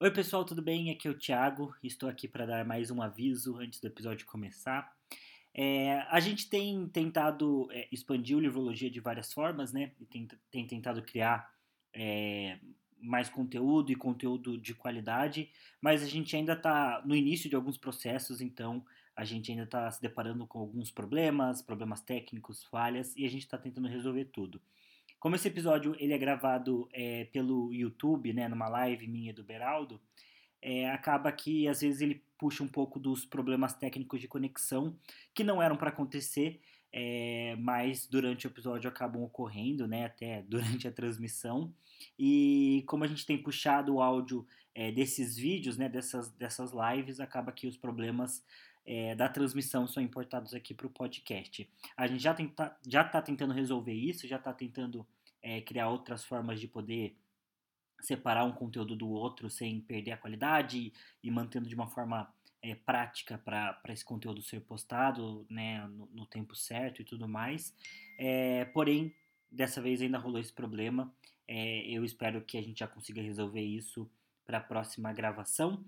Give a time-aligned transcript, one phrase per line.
[0.00, 0.92] Oi, pessoal, tudo bem?
[0.92, 1.74] Aqui é o Thiago.
[1.82, 4.96] Estou aqui para dar mais um aviso antes do episódio começar.
[5.52, 9.90] É, a gente tem tentado é, expandir o Livrologia de várias formas, né?
[9.98, 11.52] E tem, tem tentado criar
[11.92, 12.60] é,
[13.00, 15.50] mais conteúdo e conteúdo de qualidade,
[15.80, 18.84] mas a gente ainda está no início de alguns processos, então
[19.16, 23.42] a gente ainda está se deparando com alguns problemas, problemas técnicos, falhas, e a gente
[23.42, 24.62] está tentando resolver tudo.
[25.18, 30.00] Como esse episódio ele é gravado é, pelo YouTube, né, numa live minha do Beraldo,
[30.62, 34.96] é, acaba que às vezes ele puxa um pouco dos problemas técnicos de conexão
[35.34, 36.60] que não eram para acontecer,
[36.92, 41.74] é, mas durante o episódio acabam ocorrendo, né, até durante a transmissão.
[42.18, 47.18] E como a gente tem puxado o áudio é, desses vídeos, né, dessas, dessas lives,
[47.18, 48.44] acaba que os problemas
[48.88, 51.68] é, da transmissão são importados aqui para o podcast.
[51.94, 55.06] A gente já está já tá tentando resolver isso, já está tentando
[55.42, 57.14] é, criar outras formas de poder
[58.00, 60.90] separar um conteúdo do outro sem perder a qualidade
[61.22, 62.32] e mantendo de uma forma
[62.62, 67.74] é, prática para esse conteúdo ser postado né, no, no, tempo certo e tudo mais.
[68.16, 69.14] É, porém,
[69.50, 71.12] dessa vez ainda rolou esse problema.
[71.46, 74.10] É, eu espero que a gente já consiga resolver isso
[74.46, 75.84] para a próxima gravação.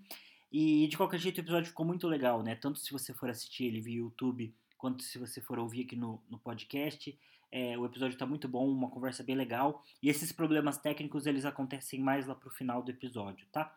[0.53, 2.55] E de qualquer jeito o episódio ficou muito legal, né?
[2.57, 6.21] Tanto se você for assistir ele via YouTube, quanto se você for ouvir aqui no,
[6.29, 7.17] no podcast.
[7.53, 9.85] É, o episódio está muito bom, uma conversa bem legal.
[10.03, 13.77] E esses problemas técnicos, eles acontecem mais lá pro final do episódio, tá?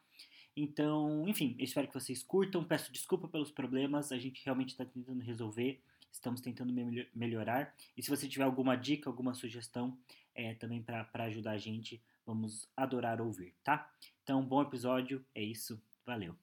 [0.56, 2.64] Então, enfim, eu espero que vocês curtam.
[2.64, 5.82] Peço desculpa pelos problemas, a gente realmente está tentando resolver.
[6.12, 7.74] Estamos tentando me melhorar.
[7.98, 9.98] E se você tiver alguma dica, alguma sugestão
[10.36, 13.92] é, também para ajudar a gente, vamos adorar ouvir, tá?
[14.24, 16.43] Então, bom episódio, é isso, valeu!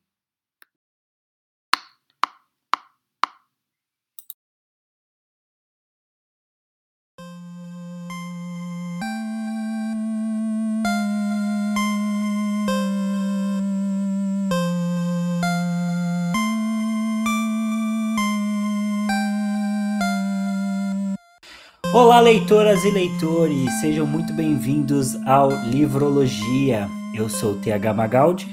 [22.00, 26.88] Olá, leitoras e leitores, sejam muito bem-vindos ao Livrologia.
[27.14, 28.48] Eu sou o TH Magaldi.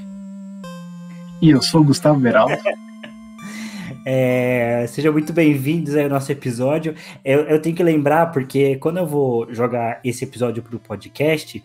[1.42, 2.58] E eu sou o Gustavo Beraldo.
[4.06, 6.94] é, sejam muito bem-vindos ao nosso episódio.
[7.24, 11.64] Eu, eu, tenho que lembrar, porque quando eu vou jogar esse episódio para o podcast,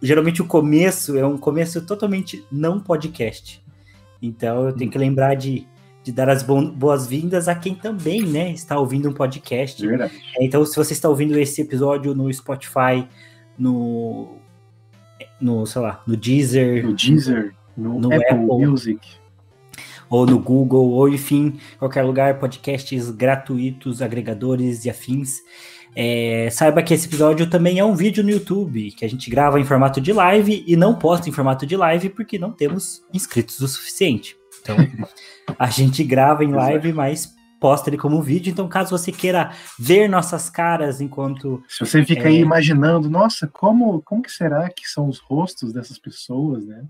[0.00, 3.62] geralmente o começo é um começo totalmente não podcast.
[4.22, 5.66] Então eu tenho que lembrar de
[6.10, 9.86] de dar as boas-vindas a quem também, né, está ouvindo um podcast.
[9.86, 10.12] Verdade.
[10.40, 13.06] Então, se você está ouvindo esse episódio no Spotify,
[13.56, 14.36] no,
[15.40, 19.08] no sei lá, no Deezer, no Deezer, no, no Apple, Apple Music,
[20.08, 25.38] ou no Google, ou enfim, qualquer lugar, podcasts gratuitos, agregadores e afins.
[25.94, 29.60] É, saiba que esse episódio também é um vídeo no YouTube, que a gente grava
[29.60, 33.60] em formato de live e não posta em formato de live porque não temos inscritos
[33.60, 34.39] o suficiente.
[34.60, 34.76] Então,
[35.58, 38.50] a gente grava em live, mas posta ele como vídeo.
[38.50, 41.62] Então, caso você queira ver nossas caras enquanto.
[41.68, 42.28] Se você fica é...
[42.28, 46.84] aí imaginando, nossa, como, como que será que são os rostos dessas pessoas, né?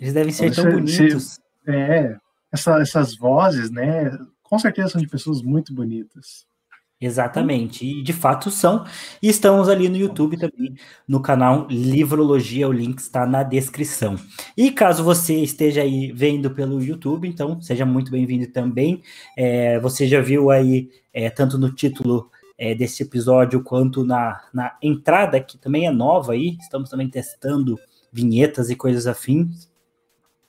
[0.00, 1.38] Eles devem ser tão bonitos.
[1.66, 2.16] é,
[2.52, 4.16] essa, essas vozes, né?
[4.42, 6.46] Com certeza são de pessoas muito bonitas.
[7.04, 8.84] Exatamente, e de fato são.
[9.20, 10.76] E estamos ali no YouTube também,
[11.06, 14.14] no canal Livrologia, o link está na descrição.
[14.56, 19.02] E caso você esteja aí vendo pelo YouTube, então seja muito bem-vindo também.
[19.36, 24.78] É, você já viu aí, é, tanto no título é, desse episódio, quanto na, na
[24.80, 27.80] entrada, que também é nova aí, estamos também testando
[28.12, 29.68] vinhetas e coisas afins,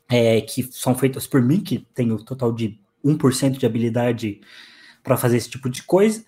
[0.08, 4.40] é, que são feitas por mim, que tenho total de 1% de habilidade
[5.04, 6.24] para fazer esse tipo de coisa.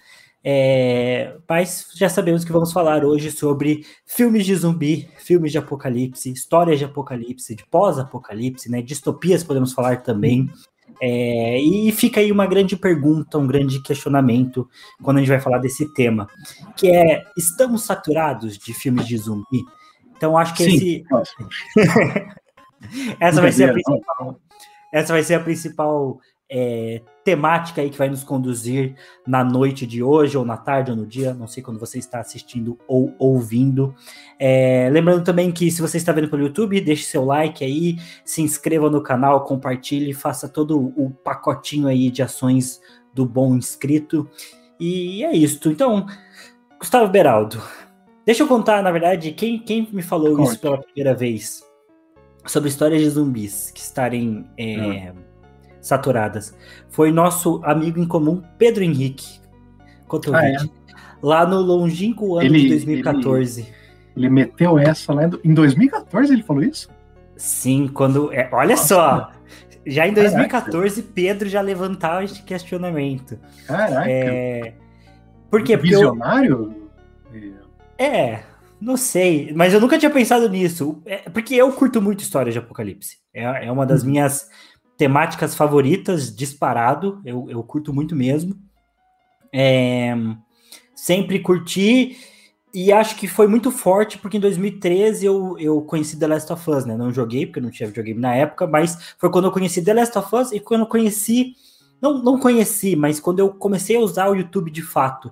[0.48, 6.32] É, mas já sabemos que vamos falar hoje sobre filmes de zumbi, filmes de apocalipse,
[6.32, 8.80] histórias de apocalipse, de pós-apocalipse, né?
[8.80, 10.48] Distopias podemos falar também.
[11.02, 14.70] É, e fica aí uma grande pergunta, um grande questionamento
[15.02, 16.28] quando a gente vai falar desse tema,
[16.78, 19.64] que é: estamos saturados de filmes de zumbi?
[20.16, 21.04] Então acho que Sim, esse
[23.20, 24.40] essa vai ser a principal,
[24.94, 26.20] essa vai ser a principal
[26.50, 28.96] é, temática aí que vai nos conduzir
[29.26, 32.20] na noite de hoje, ou na tarde, ou no dia, não sei quando você está
[32.20, 33.96] assistindo ou ouvindo.
[34.40, 38.42] É, lembrando também que se você está vendo pelo YouTube, deixe seu like aí, se
[38.42, 42.80] inscreva no canal, compartilhe, faça todo o pacotinho aí de ações
[43.14, 44.30] do bom inscrito.
[44.80, 45.70] E é isso.
[45.70, 46.06] Então,
[46.80, 47.62] Gustavo Beraldo,
[48.26, 50.50] deixa eu contar, na verdade, quem, quem me falou Conte.
[50.50, 51.64] isso pela primeira vez
[52.46, 54.48] sobre histórias de zumbis que estarem.
[54.58, 55.35] É, hum
[55.86, 56.58] saturadas.
[56.90, 59.40] Foi nosso amigo em comum, Pedro Henrique
[60.08, 60.96] Cotovide, ah, é?
[61.22, 63.62] lá no longínquo ano ele, de 2014.
[63.62, 63.72] Ele,
[64.18, 66.90] ele, meteu essa lá em 2014, ele falou isso?
[67.38, 68.34] Sim, quando.
[68.34, 69.32] É, olha Nossa, só!
[69.86, 71.14] Já em 2014, Caraca.
[71.14, 73.38] Pedro já levantava este questionamento.
[73.68, 74.10] Caraca!
[74.10, 74.74] É...
[75.52, 75.78] Por quê?
[75.78, 76.74] Porque Visionário?
[77.32, 77.54] Eu...
[77.98, 78.40] É,
[78.82, 81.00] não sei, mas eu nunca tinha pensado nisso.
[81.06, 83.18] É, porque eu curto muito história de apocalipse.
[83.32, 84.10] É, é uma das uhum.
[84.10, 84.50] minhas
[84.98, 87.22] temáticas favoritas, disparado.
[87.26, 88.56] Eu, eu curto muito mesmo.
[89.54, 90.14] É,
[90.96, 92.18] sempre curti
[92.74, 96.70] e acho que foi muito forte porque em 2013 eu, eu conheci The Last of
[96.70, 96.98] Us, né?
[96.98, 100.18] Não joguei porque não tinha videogame na época, mas foi quando eu conheci The Last
[100.18, 101.54] of Us e quando eu conheci,
[102.02, 105.32] não, não conheci, mas quando eu comecei a usar o YouTube de fato,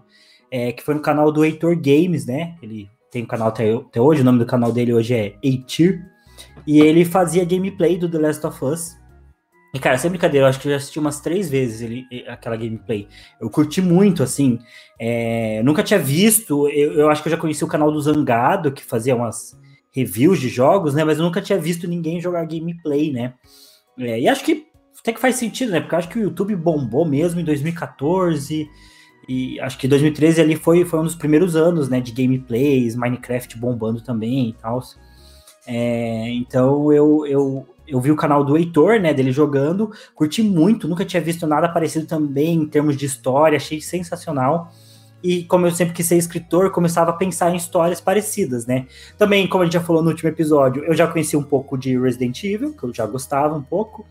[0.50, 2.56] é, que foi no canal do Heitor Games, né?
[2.62, 6.01] Ele tem um canal até, até hoje, o nome do canal dele hoje é Eitir,
[6.66, 8.95] e ele fazia gameplay do The Last of Us.
[9.73, 12.55] E, cara, sem brincadeira, eu acho que eu já assisti umas três vezes ele, aquela
[12.55, 13.07] gameplay.
[13.41, 14.59] Eu curti muito, assim.
[14.99, 16.69] É, nunca tinha visto.
[16.69, 19.59] Eu, eu, acho que eu já conheci o canal do Zangado, que fazia umas
[19.91, 21.03] reviews de jogos, né?
[21.03, 23.33] Mas eu nunca tinha visto ninguém jogar gameplay, né?
[23.97, 24.67] É, e acho que
[24.99, 25.81] até que faz sentido, né?
[25.81, 28.69] Porque eu acho que o YouTube bombou mesmo em 2014.
[29.27, 31.99] E acho que 2013 ali foi, foi um dos primeiros anos, né?
[31.99, 34.81] De gameplays, Minecraft bombando também e tal.
[35.65, 40.88] É, então eu, eu, eu vi o canal do Heitor, né, dele jogando, curti muito,
[40.88, 44.71] nunca tinha visto nada parecido também em termos de história, achei sensacional.
[45.24, 48.88] E como eu sempre quis ser escritor, começava a pensar em histórias parecidas, né?
[49.18, 51.97] Também, como a gente já falou no último episódio, eu já conheci um pouco de
[51.97, 54.06] Resident Evil, que eu já gostava um pouco.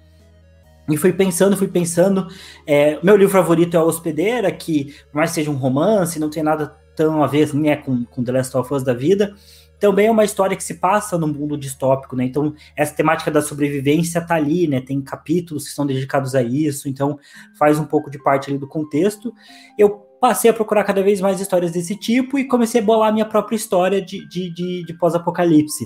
[0.89, 2.29] E fui pensando, fui pensando.
[2.67, 6.31] É, meu livro favorito é A Hospedeira, que, por mais que seja um romance, não
[6.31, 9.35] tem nada tão a ver né, com, com The Last of Us da vida
[9.83, 12.25] também é uma história que se passa no mundo distópico, né?
[12.25, 14.81] Então, essa temática da sobrevivência tá ali, né?
[14.81, 17.19] Tem capítulos que são dedicados a isso, então
[17.59, 19.35] faz um pouco de parte ali do contexto.
[19.77, 19.91] Eu
[20.21, 23.27] passei a procurar cada vez mais histórias desse tipo e comecei a bolar a minha
[23.27, 25.85] própria história de, de, de, de pós-apocalipse.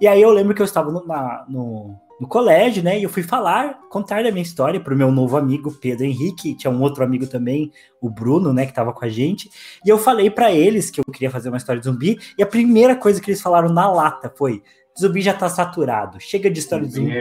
[0.00, 2.98] E aí eu lembro que eu estava no, na, no, no colégio, né?
[2.98, 6.54] E eu fui falar, contar da minha história para o meu novo amigo Pedro Henrique,
[6.54, 9.50] tinha um outro amigo também, o Bruno, né, que estava com a gente.
[9.84, 12.46] E eu falei para eles que eu queria fazer uma história de zumbi, e a
[12.46, 14.62] primeira coisa que eles falaram na lata foi:
[14.98, 17.20] zumbi já tá saturado, chega de história de zumbi.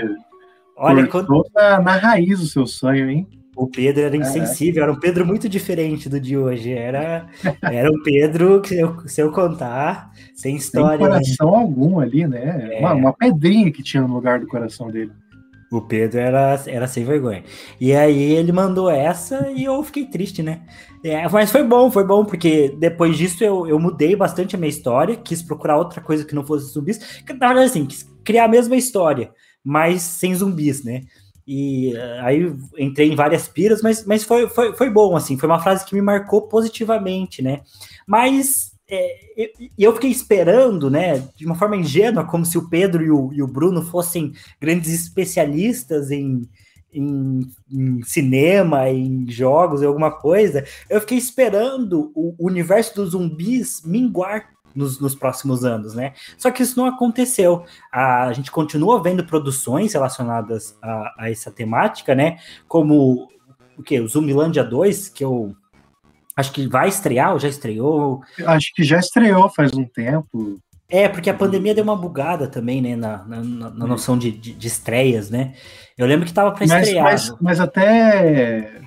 [0.75, 1.45] Olha, quando...
[1.53, 3.27] na, na raiz o seu sonho, hein?
[3.55, 6.71] O Pedro era insensível, era um Pedro muito diferente do de hoje.
[6.71, 7.27] Era,
[7.61, 10.97] era um Pedro que, eu, se eu contar, sem história.
[10.97, 11.57] Sem coração né?
[11.57, 12.69] algum ali, né?
[12.73, 12.79] É.
[12.79, 15.11] Uma, uma, pedrinha que tinha no lugar do coração dele.
[15.71, 17.43] O Pedro era, era sem vergonha.
[17.79, 20.61] E aí ele mandou essa e eu fiquei triste, né?
[21.03, 24.69] É, mas foi bom, foi bom, porque depois disso eu, eu mudei bastante a minha
[24.69, 27.23] história, quis procurar outra coisa que não fosse zumbis.
[27.27, 29.31] Na verdade, assim, quis criar a mesma história,
[29.63, 31.01] mas sem zumbis, né?
[31.45, 35.49] E uh, aí entrei em várias piras, mas, mas foi, foi, foi bom, assim, foi
[35.49, 37.61] uma frase que me marcou positivamente, né?
[38.07, 43.03] Mas é, eu, eu fiquei esperando, né, de uma forma ingênua, como se o Pedro
[43.03, 46.47] e o, e o Bruno fossem grandes especialistas em,
[46.93, 47.41] em,
[47.71, 50.63] em, cinema, em jogos, em alguma coisa.
[50.89, 56.13] Eu fiquei esperando o universo dos zumbis minguar nos, nos, próximos anos, né?
[56.37, 57.65] Só que isso não aconteceu.
[57.91, 62.37] A, a gente continua vendo produções relacionadas a, a, essa temática, né?
[62.67, 63.29] Como
[63.77, 63.99] o que?
[63.99, 65.55] O Zumbilândia 2, que eu
[66.35, 68.21] acho que vai estrear, ou já estreou?
[68.45, 70.59] Acho que já estreou faz um tempo.
[70.89, 74.53] É, porque a pandemia deu uma bugada também, né, na, na, na noção de, de,
[74.53, 75.55] de, estreias, né?
[75.97, 77.03] Eu lembro que tava para estrear.
[77.03, 78.79] Mas, mas até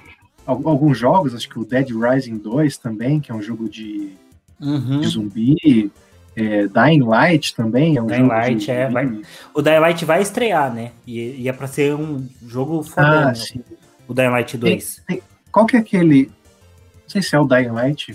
[0.47, 4.13] alguns jogos, acho que o Dead Rising 2 também, que é um jogo de
[4.61, 5.01] uhum.
[5.01, 5.93] de zumbi.
[6.35, 8.71] É, Dying Light também é um Dying jogo Light, de...
[8.71, 9.23] é, vai...
[9.55, 10.93] O Dying Light vai estrear, né?
[11.07, 13.35] E, e é pra ser um jogo foda, ah, né?
[13.35, 13.63] Sim.
[14.07, 15.03] O Dying Light 2.
[15.07, 15.23] Tem, tem...
[15.51, 16.27] Qual que é aquele...
[16.27, 18.15] Não sei se é o Dying Light.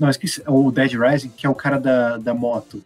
[0.00, 0.42] Não, esqueci.
[0.46, 2.82] O Dead Rising, que é o cara da, da moto.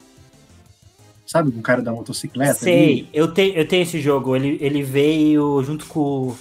[1.25, 1.57] Sabe?
[1.57, 2.55] Um cara da motocicleta.
[2.55, 3.09] Sei, ali.
[3.13, 4.35] eu tenho, eu tenho esse jogo.
[4.35, 6.35] Ele, ele veio junto com,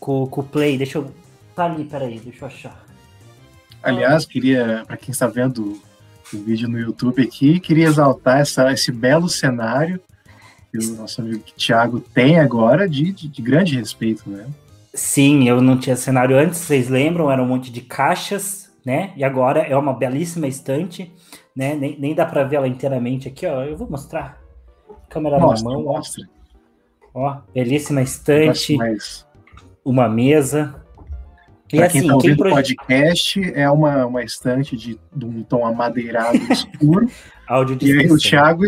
[0.00, 0.76] com, com o Play.
[0.76, 1.12] Deixa eu...
[1.54, 2.87] Tá ali, peraí, deixa eu achar.
[3.82, 5.80] Aliás, queria, para quem está vendo
[6.32, 10.00] o vídeo no YouTube aqui, queria exaltar essa, esse belo cenário
[10.70, 14.46] que o nosso amigo Thiago tem agora de, de, de grande respeito, né?
[14.92, 17.30] Sim, eu não tinha cenário antes, vocês lembram?
[17.30, 19.12] Era um monte de caixas, né?
[19.16, 21.12] E agora é uma belíssima estante,
[21.54, 21.74] né?
[21.74, 23.62] Nem, nem dá para ver ela inteiramente aqui, ó.
[23.62, 24.42] Eu vou mostrar.
[25.08, 25.84] Câmera mostra, na mão.
[25.84, 26.28] Mostra.
[27.14, 28.76] Ó, belíssima estante.
[29.84, 30.74] Uma mesa.
[31.70, 35.66] Para assim, quem está ouvindo o podcast, é uma, uma estante de, de um tom
[35.66, 37.10] amadeirado escuro.
[37.46, 38.64] Áudio de E aí o Thiago,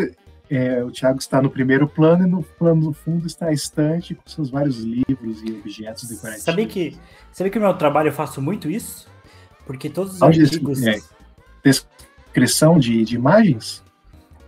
[0.51, 4.15] é, o Thiago está no primeiro plano e no plano do fundo está a estante
[4.15, 6.45] com seus vários livros e objetos decorativos.
[6.45, 6.97] Sabia que,
[7.33, 9.09] sabia que no meu trabalho eu faço muito isso?
[9.67, 10.83] Porque todos os Áudio artigos...
[10.87, 10.99] É,
[11.63, 13.83] descrição de, de imagens?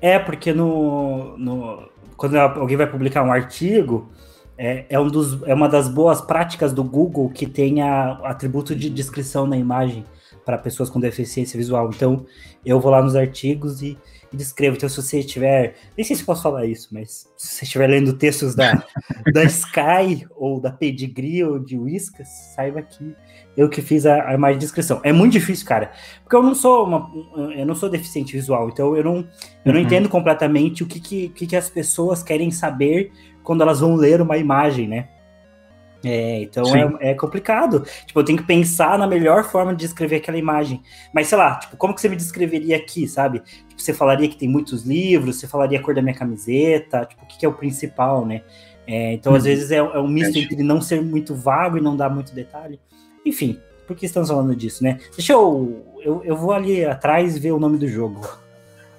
[0.00, 4.11] É, porque no, no, quando alguém vai publicar um artigo,
[4.56, 8.90] é, é, um dos, é uma das boas práticas do Google que tenha atributo de
[8.90, 10.04] descrição na imagem
[10.44, 11.90] para pessoas com deficiência visual.
[11.94, 12.26] Então,
[12.64, 13.99] eu vou lá nos artigos e,
[14.32, 14.76] e, descrevo.
[14.76, 15.76] Então, se você estiver.
[15.97, 18.85] Nem sei se posso falar isso, mas se você estiver lendo textos da,
[19.32, 23.14] da Sky ou da Pedigree ou de Whiskas, saiba que
[23.56, 25.00] eu que fiz a, a, imagem de descrição.
[25.02, 25.92] É muito difícil, cara.
[26.23, 27.11] Porque eu não sou uma,
[27.54, 29.16] eu não sou deficiente visual, então eu não,
[29.64, 29.87] eu não uhum.
[29.87, 34.21] entendo completamente o que, que, que, que as pessoas querem saber quando elas vão ler
[34.21, 35.09] uma imagem, né?
[36.04, 37.85] É, então é, é, complicado.
[38.06, 40.82] Tipo, eu tenho que pensar na melhor forma de descrever aquela imagem.
[41.12, 43.40] Mas sei lá, tipo, como que você me descreveria aqui, sabe?
[43.68, 47.25] Tipo, você falaria que tem muitos livros, você falaria a cor da minha camiseta, tipo,
[47.25, 48.42] o que, que é o principal, né?
[48.87, 49.37] É, então, hum.
[49.37, 49.49] às uhum.
[49.49, 52.80] vezes, é, é um misto entre não ser muito vago e não dar muito detalhe.
[53.25, 54.99] Enfim, por que estamos falando disso, né?
[55.17, 55.87] Deixa eu.
[56.00, 58.29] Eu, eu vou ali atrás ver o nome do jogo.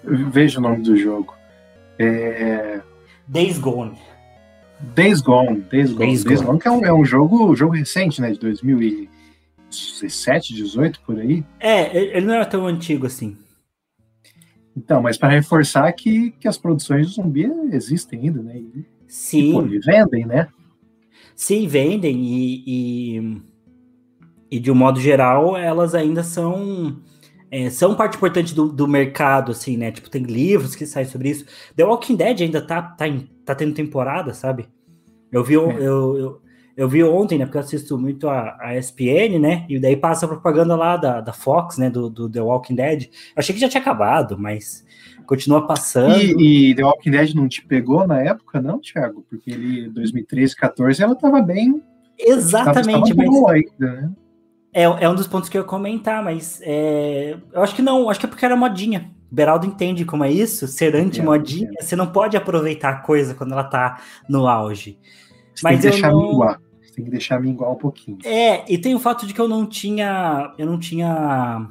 [0.04, 1.34] Veja o nome do jogo.
[1.98, 2.82] É...
[3.28, 3.98] Days Gone.
[4.96, 8.20] Days Gone, Days Gone, Days, Days Gone, que é um, é um jogo, jogo recente,
[8.20, 11.42] né, de 2017, 18 por aí.
[11.58, 13.38] É, ele não é tão antigo assim.
[14.76, 18.58] Então, mas para reforçar que, que as produções de zumbi existem ainda, né?
[18.58, 19.50] E, Sim.
[19.50, 20.48] E, pô, vendem, né?
[21.36, 23.42] Sim, vendem e, e,
[24.54, 26.98] e, de um modo geral elas ainda são
[27.50, 29.92] é, são parte importante do, do mercado, assim, né?
[29.92, 31.46] Tipo, tem livros que saem sobre isso.
[31.76, 34.68] The Walking Dead ainda tá, tá, em, tá tendo temporada, sabe?
[35.32, 35.58] Eu vi, é.
[35.58, 36.42] eu, eu,
[36.76, 37.46] eu, vi ontem, né?
[37.46, 39.68] Porque eu assisto muito a, a ESPN, né?
[39.70, 41.92] E daí passa a propaganda lá da, da Fox, né?
[41.92, 43.04] Do, do The Walking Dead.
[43.04, 44.84] Eu achei que já tinha acabado, mas
[45.28, 46.42] continua passando.
[46.42, 49.24] E, e, The Walking Dead não te pegou na época, não, Thiago?
[49.30, 51.84] Porque ele, 2013, 14, ela tava bem.
[52.18, 53.64] Exatamente, tava, tava mas.
[53.80, 54.12] Ainda, né?
[54.74, 58.10] É, é um dos pontos que eu ia comentar, mas é, eu acho que não,
[58.10, 59.12] acho que é porque era modinha.
[59.32, 63.36] O Beraldo entende como é isso, ser anti-modinha, é, você não pode aproveitar a coisa
[63.36, 64.98] quando ela tá no auge.
[65.54, 66.22] Você mas tem que deixar não...
[66.22, 66.60] minguar.
[66.82, 68.18] Você tem que deixar minguar um pouquinho.
[68.26, 70.54] É, e tem o fato de que eu não tinha.
[70.58, 71.68] Eu não tinha.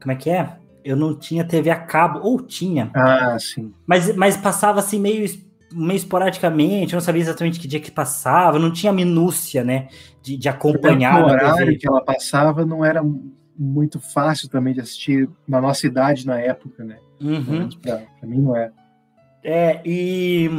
[0.00, 0.56] Como é que é?
[0.84, 2.90] Eu não tinha TV a cabo, ou tinha.
[2.94, 3.72] Ah, sim.
[3.86, 5.24] Mas, mas passava assim meio
[5.72, 9.88] meio esporadicamente, eu não sabia exatamente que dia que passava, não tinha minúcia, né,
[10.22, 11.22] de, de acompanhar.
[11.22, 13.02] O horário que ela passava não era
[13.56, 16.98] muito fácil também de assistir na nossa idade na época, né?
[17.20, 17.68] Uhum.
[17.82, 18.72] Pra, pra, mim não é.
[19.44, 20.50] É, e,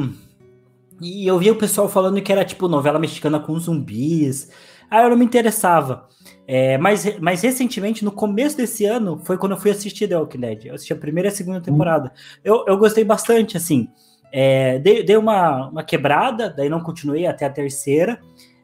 [1.02, 4.52] e eu via o pessoal falando que era tipo novela mexicana com zumbis.
[4.90, 6.08] Aí eu não me interessava.
[6.48, 10.40] É, mas, mas recentemente, no começo desse ano, foi quando eu fui assistir The Walking
[10.40, 10.66] Dead.
[10.66, 12.10] Eu assisti a primeira e a segunda temporada.
[12.10, 12.40] Hum.
[12.44, 13.90] Eu, eu gostei bastante, assim.
[14.32, 18.20] É, dei, dei uma, uma quebrada, daí não continuei até a terceira.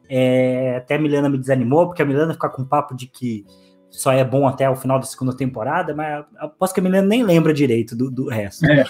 [0.09, 3.45] É, até a Milena me desanimou, porque a Milena fica com papo de que
[3.89, 7.23] só é bom até o final da segunda temporada, mas aposto que a Milena nem
[7.23, 8.65] lembra direito do, do resto.
[8.65, 8.85] É.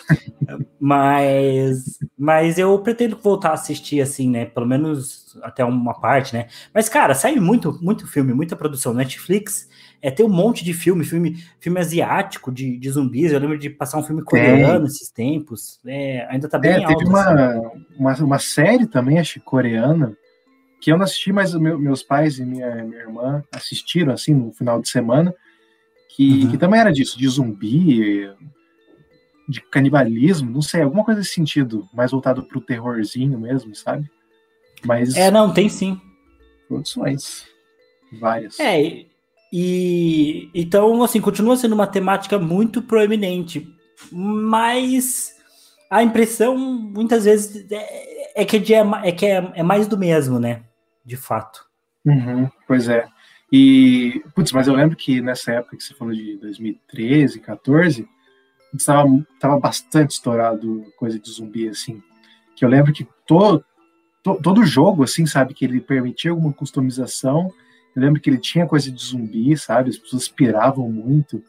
[0.79, 4.45] Mas, mas eu pretendo voltar a assistir, assim, né?
[4.45, 6.47] Pelo menos até uma parte, né?
[6.73, 8.93] Mas, cara, sai muito, muito filme, muita produção.
[8.93, 9.67] Netflix
[10.01, 13.31] é, tem um monte de filme, filme, filme asiático de, de zumbis.
[13.31, 14.87] Eu lembro de passar um filme coreano é.
[14.87, 15.79] esses tempos.
[15.85, 16.97] É, ainda tá bem é, alto.
[16.97, 17.85] Teve uma, assim.
[17.97, 20.15] uma, uma, série também, acho que coreana,
[20.79, 24.53] que eu não assisti, mas meu, meus pais e minha, minha irmã assistiram, assim, no
[24.53, 25.33] final de semana,
[26.15, 26.51] que, uhum.
[26.51, 28.29] que também era disso, de zumbi,
[29.49, 34.09] de canibalismo, não sei, alguma coisa nesse sentido, mais voltado pro terrorzinho mesmo, sabe?
[34.85, 35.15] Mas.
[35.15, 35.99] É, não, tem sim.
[36.67, 37.47] Produções.
[38.19, 38.59] Várias.
[38.59, 39.16] É, e
[39.51, 43.67] então, assim, continua sendo uma temática muito proeminente,
[44.11, 45.35] mas
[45.89, 50.39] a impressão muitas vezes é, é que, é, é, que é, é, mais do mesmo,
[50.39, 50.63] né?
[51.05, 51.65] De fato.
[52.05, 53.07] Uhum, pois é.
[53.51, 58.07] E, putz, mas eu lembro que nessa época que você falou de 2013, 14,
[58.73, 62.03] estava, estava bastante estourado coisa de zumbi, assim.
[62.55, 63.63] Que eu lembro que todo,
[64.21, 67.49] to, todo jogo, assim, sabe, que ele permitia alguma customização
[67.97, 69.89] eu lembro que ele tinha coisa de zumbi, sabe?
[69.89, 71.43] As pessoas piravam muito.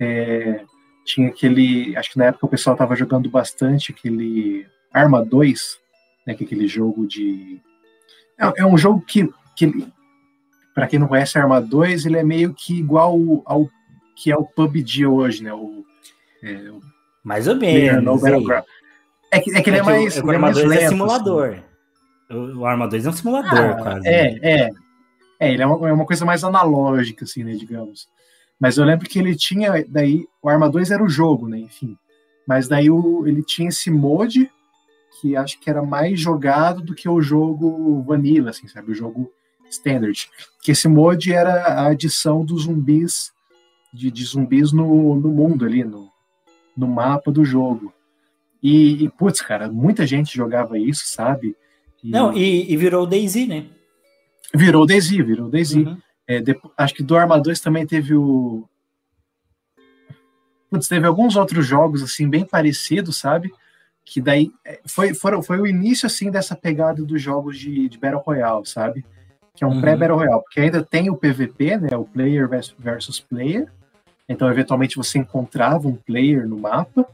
[0.00, 0.64] É,
[1.04, 1.96] tinha aquele.
[1.96, 5.78] Acho que na época o pessoal estava jogando bastante aquele Arma 2,
[6.26, 6.34] né?
[6.34, 7.60] Que é aquele jogo de.
[8.36, 9.86] É, é um jogo que, que
[10.74, 13.70] para quem não conhece Arma 2, ele é meio que igual ao, ao
[14.16, 15.54] que é o PUBG hoje, né?
[15.54, 15.84] O,
[16.42, 16.72] é,
[17.22, 18.20] Mais ou menos.
[19.30, 20.18] É que, é que ele é, é mais.
[20.18, 21.50] O, o Arma 2 é simulador.
[21.50, 22.36] Assim.
[22.36, 24.08] O, o Arma 2 é um simulador, ah, quase.
[24.08, 24.83] É, é.
[25.38, 28.08] É, ele é uma, é uma coisa mais analógica, assim, né, digamos.
[28.58, 31.96] Mas eu lembro que ele tinha, daí, o Arma 2 era o jogo, né, enfim.
[32.46, 34.50] Mas daí o, ele tinha esse mod
[35.20, 38.92] que acho que era mais jogado do que o jogo vanilla, assim, sabe?
[38.92, 39.32] O jogo
[39.70, 40.28] standard.
[40.62, 43.32] Que esse mod era a adição dos zumbis,
[43.92, 46.08] de, de zumbis no, no mundo ali, no,
[46.76, 47.92] no mapa do jogo.
[48.62, 51.56] E, e putz, cara, muita gente jogava isso, sabe?
[52.02, 52.10] E...
[52.10, 53.66] Não, e, e virou Daisy, né?
[54.52, 55.84] Virou Daisy, virou Daisy.
[55.84, 55.98] Uhum.
[56.26, 58.68] É, depois, acho que do Arma 2 também teve o.
[60.70, 63.52] Putz, teve alguns outros jogos assim bem parecidos, sabe?
[64.04, 67.98] Que daí é, foi, foi, foi o início assim dessa pegada dos jogos de, de
[67.98, 69.04] Battle Royale, sabe?
[69.54, 69.80] Que é um uhum.
[69.80, 71.96] pré-Battle Royale, porque ainda tem o PVP, né?
[71.96, 72.48] O player
[72.78, 73.70] versus player.
[74.28, 77.06] Então, eventualmente, você encontrava um player no mapa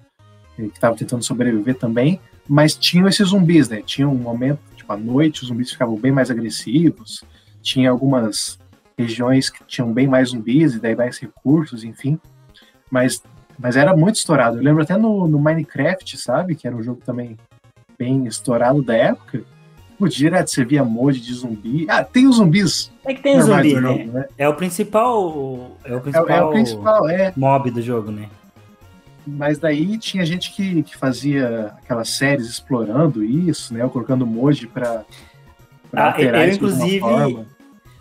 [0.57, 3.83] que estava tentando sobreviver também, mas tinham esses zumbis, né?
[3.83, 4.61] Tinha um momento,
[4.93, 7.25] à noite, os zumbis ficavam bem mais agressivos,
[7.63, 8.59] tinha algumas
[8.99, 12.19] regiões que tinham bem mais zumbis e daí mais recursos, enfim.
[12.91, 13.23] Mas,
[13.59, 14.59] mas era muito estourado.
[14.59, 16.55] Eu lembro até no, no Minecraft, sabe?
[16.55, 17.37] Que era um jogo também
[17.99, 19.43] bem estourado da época.
[19.99, 21.87] O direto você via mod de zumbi.
[21.89, 22.91] Ah, tem os zumbis.
[23.05, 23.81] É que tem os zumbi, né?
[23.81, 24.27] Jogo, né?
[24.39, 25.77] É o principal.
[25.85, 27.33] É o principal, é, é o principal é.
[27.37, 28.29] mob do jogo, né?
[29.27, 33.89] Mas daí tinha gente que, que fazia aquelas séries explorando isso, né?
[33.89, 35.05] Colocando mod pra.
[35.91, 37.47] pra ah, eu, inclusive,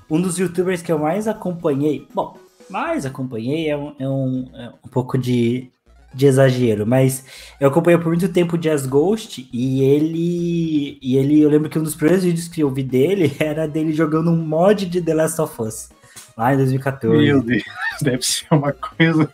[0.09, 2.37] um dos youtubers que eu mais acompanhei, bom,
[2.69, 5.69] mais acompanhei é um, é um, é um pouco de,
[6.13, 7.25] de exagero, mas
[7.59, 11.77] eu acompanhei por muito tempo o Jazz Ghost e ele, e ele, eu lembro que
[11.77, 15.13] um dos primeiros vídeos que eu vi dele era dele jogando um mod de The
[15.13, 15.89] Last of Us,
[16.35, 17.23] lá em 2014.
[17.23, 17.63] Meu Deus,
[18.01, 19.29] deve ser uma coisa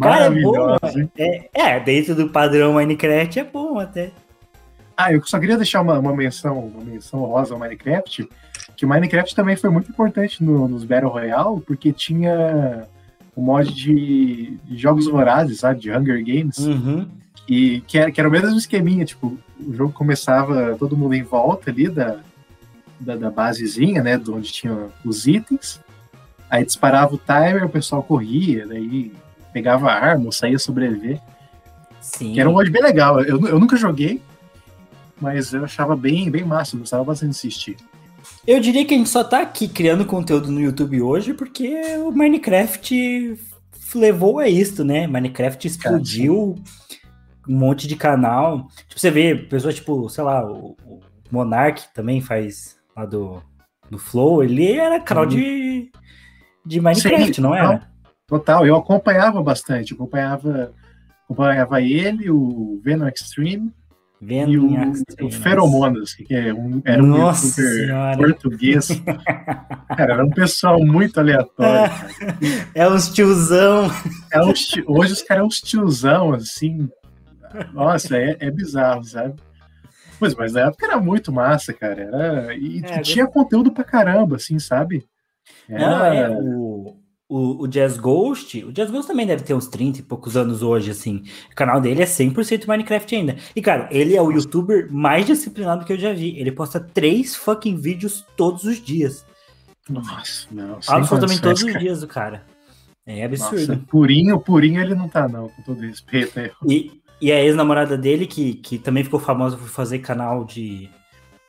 [0.00, 0.34] Cara.
[1.16, 4.10] É, é, é, dentro do padrão Minecraft é bom até.
[4.96, 8.28] Ah, eu só queria deixar uma, uma menção, uma menção rosa ao Minecraft,
[8.76, 12.86] que o Minecraft também foi muito importante no, nos Battle Royale, porque tinha
[13.34, 15.80] o mod de, de jogos vorazes, sabe?
[15.80, 16.58] De Hunger Games.
[16.58, 17.08] Uhum.
[17.48, 21.22] E que era, que era o mesmo esqueminha, tipo, o jogo começava todo mundo em
[21.22, 22.20] volta ali da,
[22.98, 24.16] da, da basezinha, né?
[24.16, 25.80] De onde tinha os itens.
[26.48, 29.12] Aí disparava o timer, o pessoal corria, daí
[29.54, 31.20] pegava arma, saía sobreviver.
[32.00, 32.34] Sim.
[32.34, 33.22] Que era um mod bem legal.
[33.22, 34.20] Eu, eu nunca joguei,
[35.18, 37.76] mas eu achava bem, bem massa, gostava bastante de assistir.
[38.46, 42.10] Eu diria que a gente só tá aqui criando conteúdo no YouTube hoje porque o
[42.10, 43.38] Minecraft
[43.94, 45.06] levou a isso, né?
[45.06, 46.56] Minecraft explodiu
[47.48, 48.68] um monte de canal.
[48.88, 53.40] Tipo, você vê pessoas tipo, sei lá, o, o Monark também faz lá do,
[53.88, 55.90] do Flow, ele era canal de,
[56.66, 57.93] de Minecraft, Sim, não era?
[58.26, 60.72] Total, eu acompanhava bastante, acompanhava,
[61.24, 63.70] acompanhava ele, o Venom Extreme,
[64.20, 68.88] Venom e o, o Feromonas, que é um, era um Nossa youtuber português.
[69.94, 71.92] cara, era um pessoal muito aleatório.
[72.74, 73.90] É uns tiozão.
[74.32, 76.88] É hoje os caras são uns tiozão, assim.
[77.72, 79.34] Nossa, é, é bizarro, sabe?
[80.18, 82.02] Pois, mas na época era muito massa, cara.
[82.02, 85.04] Era, e, é, tinha conteúdo pra caramba, assim, sabe?
[85.68, 85.88] Era...
[85.88, 86.96] Não, é, o,
[87.34, 90.62] o, o Jazz Ghost, o Jazz Ghost também deve ter uns 30 e poucos anos
[90.62, 91.24] hoje, assim.
[91.50, 93.36] O canal dele é 100% Minecraft ainda.
[93.56, 96.38] E, cara, ele é o youtuber mais disciplinado que eu já vi.
[96.38, 99.26] Ele posta três fucking vídeos todos os dias.
[99.90, 100.78] Nossa, não.
[100.86, 102.44] Absolutamente todos os dias o cara.
[103.04, 103.66] É absurdo.
[103.66, 106.38] Nossa, purinho, purinho ele não tá, não, com todo respeito.
[106.38, 106.52] Né?
[106.68, 110.88] E, e a ex-namorada dele, que, que também ficou famosa por fazer canal de,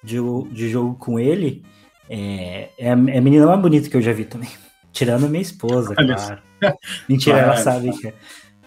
[0.04, 0.17] de,
[0.52, 1.63] de jogo com ele,
[2.10, 4.50] é, é, a, é a menina mais bonita que eu já vi também.
[4.96, 6.42] Tirando minha esposa, Olha claro.
[7.10, 8.14] Mentira, ela sabe que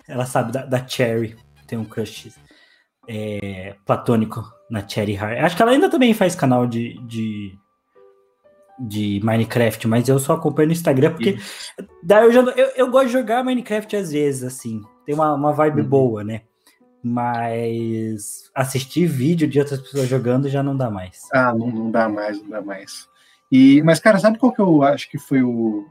[0.06, 1.34] ela sabe da, da Cherry.
[1.66, 2.30] Tem um crush
[3.08, 5.42] é, platônico na Cherry Heart.
[5.42, 7.58] Acho que ela ainda também faz canal de, de,
[8.78, 11.38] de Minecraft, mas eu só acompanho no Instagram porque
[12.02, 14.82] daí eu, já, eu, eu, gosto de jogar Minecraft às vezes, assim.
[15.06, 15.88] Tem uma, uma vibe uhum.
[15.88, 16.42] boa, né?
[17.02, 21.22] Mas assistir vídeo de outras pessoas jogando já não dá mais.
[21.32, 23.08] Ah, não, não dá mais, não dá mais.
[23.50, 25.86] E, mas, cara, sabe qual que eu acho que foi o,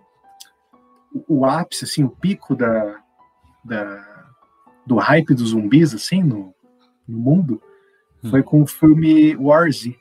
[1.28, 3.00] o ápice, assim, o pico da,
[3.64, 4.28] da,
[4.86, 6.54] do hype dos zumbis, assim, no,
[7.08, 7.62] no mundo,
[8.24, 8.30] hum.
[8.30, 9.96] foi com o filme War Z,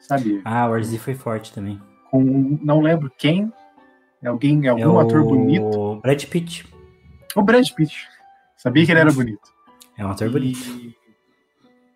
[0.00, 0.40] sabe?
[0.44, 1.80] Ah, War Z foi forte também.
[2.10, 3.52] Com, não lembro quem,
[4.24, 6.00] alguém, algum é ator bonito.
[6.02, 6.66] Brad Pitt.
[7.34, 8.08] O Brad Pitt.
[8.56, 9.52] Sabia que ele era bonito.
[9.96, 10.94] É um ator e, bonito.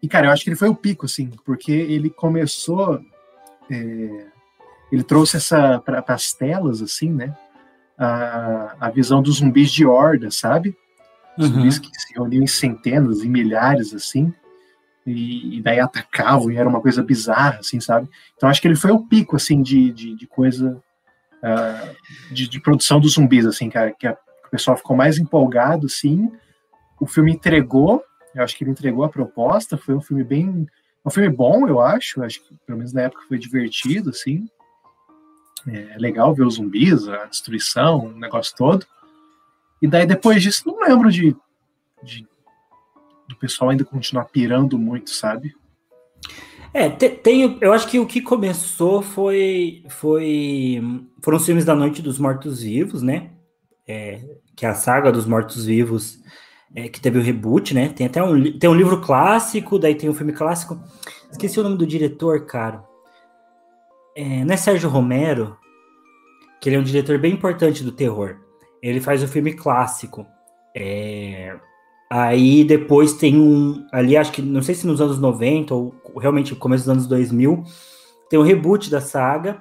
[0.03, 3.01] E, cara, eu acho que ele foi o pico, assim, porque ele começou...
[3.71, 4.27] É,
[4.91, 7.37] ele trouxe essa para as telas, assim, né?
[7.99, 10.77] A, a visão dos zumbis de horda, sabe?
[11.37, 11.47] Uhum.
[11.47, 14.33] Zumbis que se reuniam em centenas, em milhares, assim,
[15.07, 18.09] e, e, daí atacavam, e era uma coisa bizarra, assim, sabe?
[18.37, 20.81] Então acho que ele foi o pico, assim, de, de, de coisa,
[21.43, 25.19] uh, de, de, produção dos zumbis, assim, cara, que, a, que o pessoal ficou mais
[25.19, 26.31] empolgado, sim.
[27.01, 28.03] O filme entregou,
[28.35, 30.67] eu acho que ele entregou a proposta, foi um filme bem,
[31.05, 34.47] um filme bom, eu acho, acho que pelo menos na época foi divertido, assim.
[35.66, 38.87] É legal ver os zumbis, a destruição, o negócio todo.
[39.81, 41.37] E daí depois disso, não lembro de,
[42.03, 42.27] de
[43.29, 45.55] do pessoal ainda continuar pirando muito, sabe?
[46.73, 50.81] É, tem, eu acho que o que começou foi, foi
[51.23, 53.31] foram os filmes da Noite dos Mortos Vivos, né?
[53.87, 54.23] É,
[54.55, 56.21] que é a saga dos Mortos Vivos,
[56.75, 57.88] é, que teve o reboot, né?
[57.88, 60.79] Tem até um, tem um livro clássico, daí tem um filme clássico.
[61.31, 62.85] Esqueci o nome do diretor, cara.
[64.19, 65.57] É, não é Sérgio Romero,
[66.61, 68.35] que ele é um diretor bem importante do terror.
[68.83, 70.27] Ele faz o filme clássico.
[70.77, 71.57] É,
[72.11, 73.87] aí depois tem um.
[73.93, 77.63] Ali, acho que não sei se nos anos 90 ou realmente começo dos anos 2000,
[78.29, 79.61] tem um reboot da saga.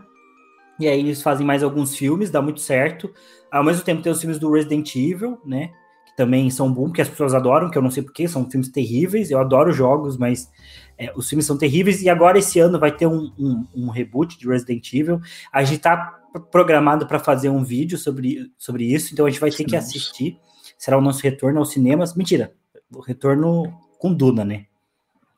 [0.79, 3.13] E aí eles fazem mais alguns filmes, dá muito certo.
[3.51, 5.69] Ao mesmo tempo tem os filmes do Resident Evil, né?
[6.17, 9.29] Também são boom, que as pessoas adoram, que eu não sei porquê, são filmes terríveis.
[9.29, 10.51] Eu adoro jogos, mas
[10.97, 12.01] é, os filmes são terríveis.
[12.01, 15.21] E agora esse ano vai ter um, um, um reboot de Resident Evil.
[15.53, 16.19] A gente tá
[16.51, 20.39] programado para fazer um vídeo sobre, sobre isso, então a gente vai ter que assistir.
[20.75, 22.15] Será o nosso retorno aos cinemas.
[22.15, 22.51] Mentira,
[22.91, 24.65] o retorno com Duna, né?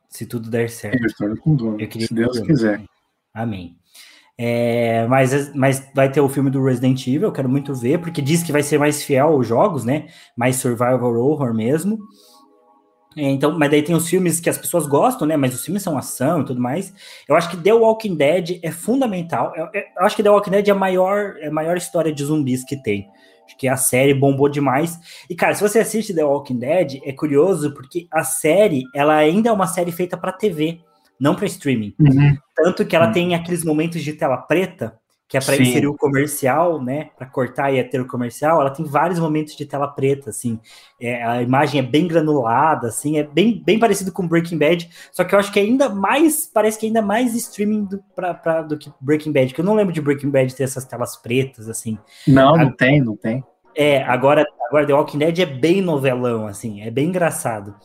[0.08, 0.98] Se tudo der certo.
[0.98, 2.46] É, retorno com Duna, se Deus Duna.
[2.48, 2.86] quiser.
[3.34, 3.78] Amém.
[4.42, 8.22] É, mas, mas vai ter o filme do Resident Evil, eu quero muito ver, porque
[8.22, 10.08] diz que vai ser mais fiel aos jogos, né?
[10.34, 12.00] Mais survival horror mesmo.
[13.18, 15.36] É, então, mas daí tem os filmes que as pessoas gostam, né?
[15.36, 16.94] Mas os filmes são ação e tudo mais.
[17.28, 19.52] Eu acho que The Walking Dead é fundamental.
[19.58, 22.24] Eu, eu acho que The Walking Dead é a maior, é a maior história de
[22.24, 23.10] zumbis que tem.
[23.46, 24.98] Acho que a série bombou demais.
[25.30, 29.50] E, cara, se você assiste The Walking Dead, é curioso porque a série, ela ainda
[29.50, 30.80] é uma série feita para TV,
[31.20, 31.94] não para streaming.
[32.00, 32.38] Uhum.
[32.56, 33.14] Tanto que ela uhum.
[33.14, 34.98] tem aqueles momentos de tela preta
[35.30, 37.12] que é para inserir o comercial, né?
[37.16, 40.60] Para cortar e ter o comercial, ela tem vários momentos de tela preta, assim.
[41.00, 45.24] É, a imagem é bem granulada, assim, é bem, bem parecido com Breaking Bad, só
[45.24, 48.34] que eu acho que é ainda mais, parece que é ainda mais streaming do, pra,
[48.34, 51.16] pra, do que Breaking Bad, que eu não lembro de Breaking Bad ter essas telas
[51.16, 52.00] pretas, assim.
[52.28, 53.44] Não, não a, tem, não tem.
[53.76, 57.76] É, agora, agora The Walking Dead é bem novelão, assim, é bem engraçado.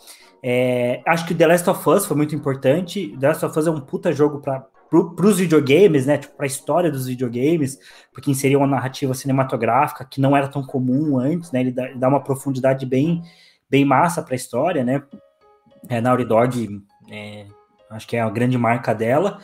[0.46, 3.16] É, acho que The Last of Us foi muito importante.
[3.18, 6.18] The Last of Us é um puta jogo para para os videogames, né?
[6.18, 7.78] Tipo, para a história dos videogames,
[8.12, 11.62] porque inseria uma narrativa cinematográfica que não era tão comum antes, né?
[11.62, 13.20] Ele dá, ele dá uma profundidade bem,
[13.68, 15.02] bem massa para a história, né?
[15.88, 17.46] É, Naughty Dog, é,
[17.90, 19.38] acho que é a grande marca dela.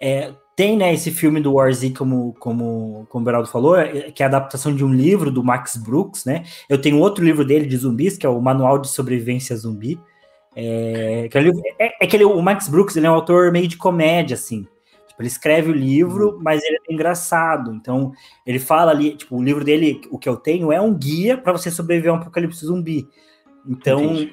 [0.00, 4.10] É, tem, né, esse filme do War Z, como, como, como o Beraldo falou, é,
[4.10, 6.44] que é a adaptação de um livro do Max Brooks, né?
[6.68, 10.00] Eu tenho outro livro dele de zumbis, que é o Manual de Sobrevivência Zumbi.
[10.58, 11.42] É, que é,
[11.78, 14.66] é, é que ele, o Max Brooks ele é um autor meio de comédia, assim.
[15.06, 16.40] Tipo, ele escreve o livro, uhum.
[16.42, 17.74] mas ele é engraçado.
[17.74, 18.12] Então,
[18.46, 21.52] ele fala ali, tipo, o livro dele, o que eu tenho, é um guia para
[21.52, 23.06] você sobreviver a um apocalipse zumbi.
[23.68, 24.26] Então,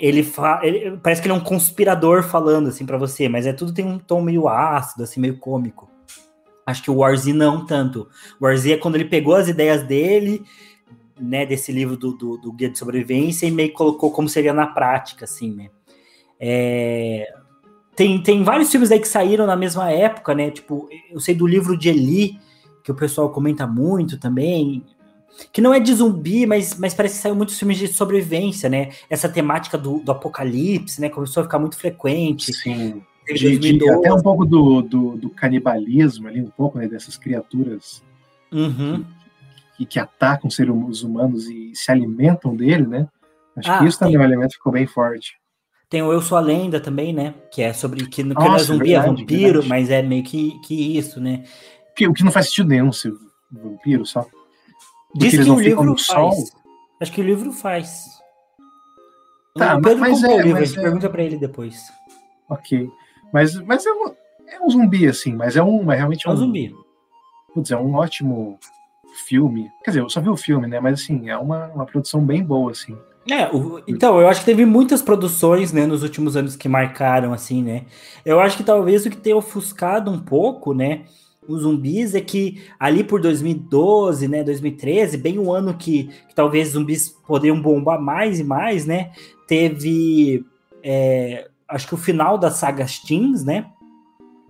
[0.00, 3.52] ele, fala, ele parece que ele é um conspirador falando assim para você, mas é
[3.52, 5.88] tudo tem um tom meio ácido, assim, meio cômico.
[6.66, 8.08] Acho que o Warzy não tanto.
[8.40, 10.42] O Warzy é quando ele pegou as ideias dele,
[11.20, 14.66] né, desse livro do, do, do guia de sobrevivência e meio colocou como seria na
[14.66, 15.68] prática, assim, né.
[16.38, 17.32] É,
[17.94, 20.50] tem, tem vários filmes aí que saíram na mesma época, né?
[20.50, 22.38] Tipo, eu sei do livro de Eli,
[22.82, 24.82] que o pessoal comenta muito também,
[25.52, 28.90] que não é de zumbi, mas, mas parece que saiu muitos filmes de sobrevivência, né?
[29.08, 31.08] Essa temática do, do apocalipse, né?
[31.08, 32.52] Começou a ficar muito frequente.
[32.52, 33.02] Sim.
[33.26, 36.88] De, de, até um pouco do, do, do, canibalismo ali, um pouco, né?
[36.88, 38.02] Dessas criaturas
[38.50, 39.04] uhum.
[39.04, 39.21] que,
[39.86, 43.08] que, atacam seres humanos e se alimentam dele, né?
[43.56, 45.38] Acho ah, que isso também é um elemento que ficou bem forte.
[45.88, 47.34] Tem o Eu Sou a Lenda também, né?
[47.50, 49.68] Que é sobre que, Nossa, não é zumbi, é verdade, é vampiro, verdade.
[49.68, 51.44] mas é meio que, que isso, né?
[52.08, 53.12] O que não faz sentido nenhum ser
[53.50, 54.26] vampiro, só.
[55.14, 56.00] Diz que o livro faz.
[56.00, 56.32] Sol.
[56.98, 58.06] Acho que o livro faz.
[59.54, 60.82] Tá, o Pedro mas, é, o livro, mas a gente é...
[60.82, 61.92] pergunta pra ele depois.
[62.48, 62.88] Ok.
[63.32, 64.14] Mas, mas é, um,
[64.48, 65.82] é um zumbi, assim, mas é um.
[65.82, 66.74] Mas realmente é um, é um zumbi.
[67.52, 68.58] Putz, é um ótimo
[69.32, 69.70] filme.
[69.82, 70.78] Quer dizer, eu só vi o filme, né?
[70.78, 72.94] Mas assim, é uma, uma produção bem boa, assim.
[73.30, 77.32] É, o, então, eu acho que teve muitas produções, né, nos últimos anos que marcaram,
[77.32, 77.84] assim, né?
[78.26, 81.04] Eu acho que talvez o que tenha ofuscado um pouco, né,
[81.48, 86.70] os zumbis é que ali por 2012, né, 2013, bem o ano que, que talvez
[86.70, 89.12] zumbis poderiam bombar mais e mais, né?
[89.46, 90.44] Teve,
[90.82, 93.66] é, acho que o final das sagas Teens, né?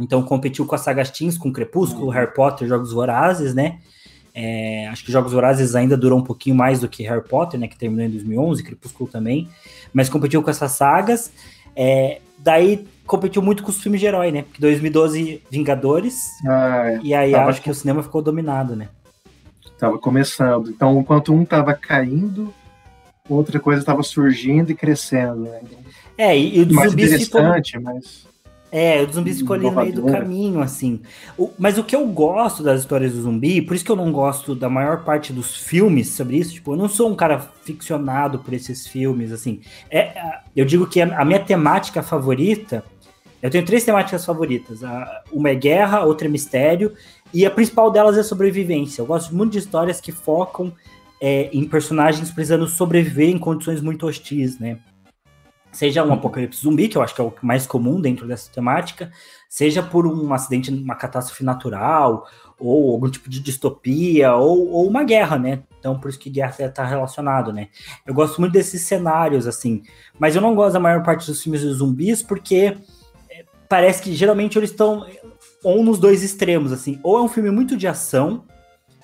[0.01, 2.11] Então competiu com as sagas Teens, com Crepúsculo, uhum.
[2.11, 3.79] Harry Potter, Jogos Vorazes, né?
[4.35, 7.68] É, acho que Jogos Vorazes ainda durou um pouquinho mais do que Harry Potter, né,
[7.68, 9.49] que terminou em 2011, Crepúsculo também,
[9.92, 11.31] mas competiu com essas sagas.
[11.77, 14.42] É, daí competiu muito com os filmes de herói, né?
[14.42, 17.01] Porque 2012 Vingadores, ah, é.
[17.03, 18.88] e aí acho que o cinema ficou dominado, né?
[19.79, 20.71] Tava começando.
[20.71, 22.55] Então, enquanto um tava caindo,
[23.29, 25.61] outra coisa tava surgindo e crescendo, né?
[26.16, 27.42] É, e, e o mais zumbis ficou...
[27.83, 28.27] mas
[28.74, 31.02] É, o zumbi ficou ali no meio do caminho, assim.
[31.37, 34.11] O, mas o que eu gosto das histórias do zumbi, por isso que eu não
[34.11, 38.38] gosto da maior parte dos filmes sobre isso, tipo, eu não sou um cara ficcionado
[38.38, 39.61] por esses filmes, assim.
[39.90, 42.82] É, eu digo que a, minha temática favorita,
[43.42, 44.82] eu tenho três temáticas favoritas.
[44.82, 46.94] A, uma é guerra, outra é mistério,
[47.35, 49.02] e a principal delas é sobrevivência.
[49.02, 50.72] Eu gosto muito de histórias que focam
[51.20, 54.78] é, em personagens precisando sobreviver em condições muito hostis, né?
[55.72, 59.11] Seja um apocalipse zumbi, que eu acho que é o mais comum dentro dessa temática,
[59.48, 62.26] seja por um acidente, uma catástrofe natural,
[62.58, 65.62] ou algum tipo de distopia, ou, ou uma guerra, né?
[65.78, 67.68] Então, por isso que guerra está relacionado, né?
[68.06, 69.82] Eu gosto muito desses cenários, assim,
[70.18, 72.76] mas eu não gosto da maior parte dos filmes de zumbis, porque
[73.30, 75.04] é, parece que geralmente eles estão
[75.64, 78.44] ou nos dois extremos, assim, ou é um filme muito de ação,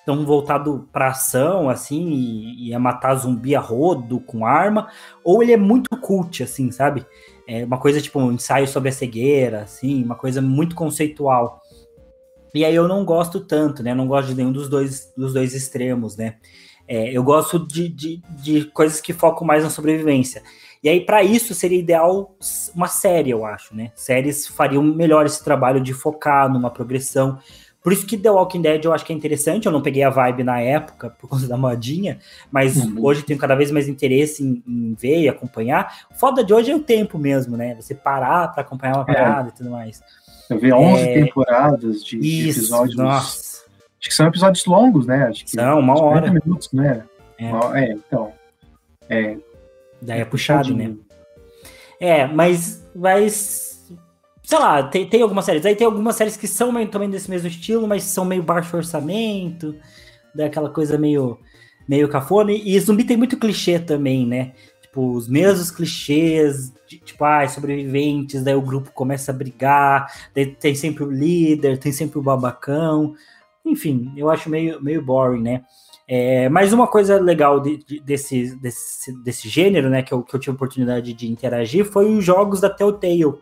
[0.08, 4.88] tão voltado para ação, assim, e, a matar zumbi a rodo com arma,
[5.22, 7.04] ou ele é muito cult, assim, sabe?
[7.46, 11.60] É uma coisa tipo um ensaio sobre a cegueira, assim, uma coisa muito conceitual.
[12.54, 13.94] E aí eu não gosto tanto, né?
[13.94, 16.36] não gosto de nenhum dos dois, dos dois extremos, né?
[16.88, 20.42] É, eu gosto de, de, de coisas que focam mais na sobrevivência.
[20.82, 22.34] E aí, para isso, seria ideal
[22.74, 23.92] uma série, eu acho, né?
[23.94, 27.38] Séries fariam melhor esse trabalho de focar numa progressão.
[27.88, 29.64] Por isso que The Walking Dead eu acho que é interessante.
[29.64, 32.18] Eu não peguei a vibe na época por conta da modinha,
[32.52, 33.02] mas uhum.
[33.02, 36.04] hoje tenho cada vez mais interesse em, em, ver e acompanhar.
[36.10, 37.74] O foda de hoje é o tempo mesmo, né?
[37.76, 39.14] Você parar para acompanhar uma é.
[39.14, 39.52] parada é.
[39.54, 40.02] e tudo mais.
[40.50, 41.14] Eu vi 11 é...
[41.14, 42.96] temporadas de, de isso, episódios.
[42.96, 43.64] Nossa.
[43.98, 45.24] Acho que são episódios longos, né?
[45.24, 46.30] Acho que são, uma hora.
[46.30, 47.04] minutos, né?
[47.38, 48.34] É, é então.
[49.08, 49.38] É,
[50.02, 50.94] Daí é puxado, né?
[51.98, 53.67] É, mas, mas
[54.48, 55.66] sei lá, tem, tem algumas séries.
[55.66, 58.74] Aí tem algumas séries que são meio, também desse mesmo estilo, mas são meio baixo
[58.74, 59.74] orçamento,
[60.34, 61.38] daquela coisa meio,
[61.86, 62.50] meio cafona.
[62.52, 64.54] E zumbi tem muito clichê também, né?
[64.80, 70.46] Tipo, os mesmos clichês, de, tipo, ah, sobreviventes, daí o grupo começa a brigar, daí
[70.46, 73.14] tem sempre o líder, tem sempre o babacão.
[73.62, 75.62] Enfim, eu acho meio, meio boring, né?
[76.08, 80.34] É, mas uma coisa legal de, de, desse, desse, desse gênero, né, que eu, que
[80.34, 83.34] eu tive oportunidade de interagir, foi os jogos da Telltale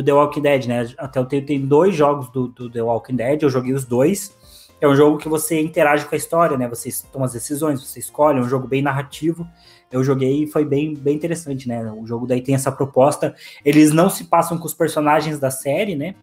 [0.00, 0.88] do The Walking Dead, né?
[0.98, 4.36] Até eu tenho, tem dois jogos do, do, The Walking Dead, eu joguei os dois.
[4.80, 6.66] É um jogo que você interage com a história, né?
[6.68, 9.46] Você toma as decisões, você escolhe, é um jogo bem narrativo.
[9.92, 11.92] Eu joguei e foi bem, bem interessante, né?
[11.92, 13.34] O jogo daí tem essa proposta.
[13.62, 16.14] Eles não se passam com os personagens da série, né?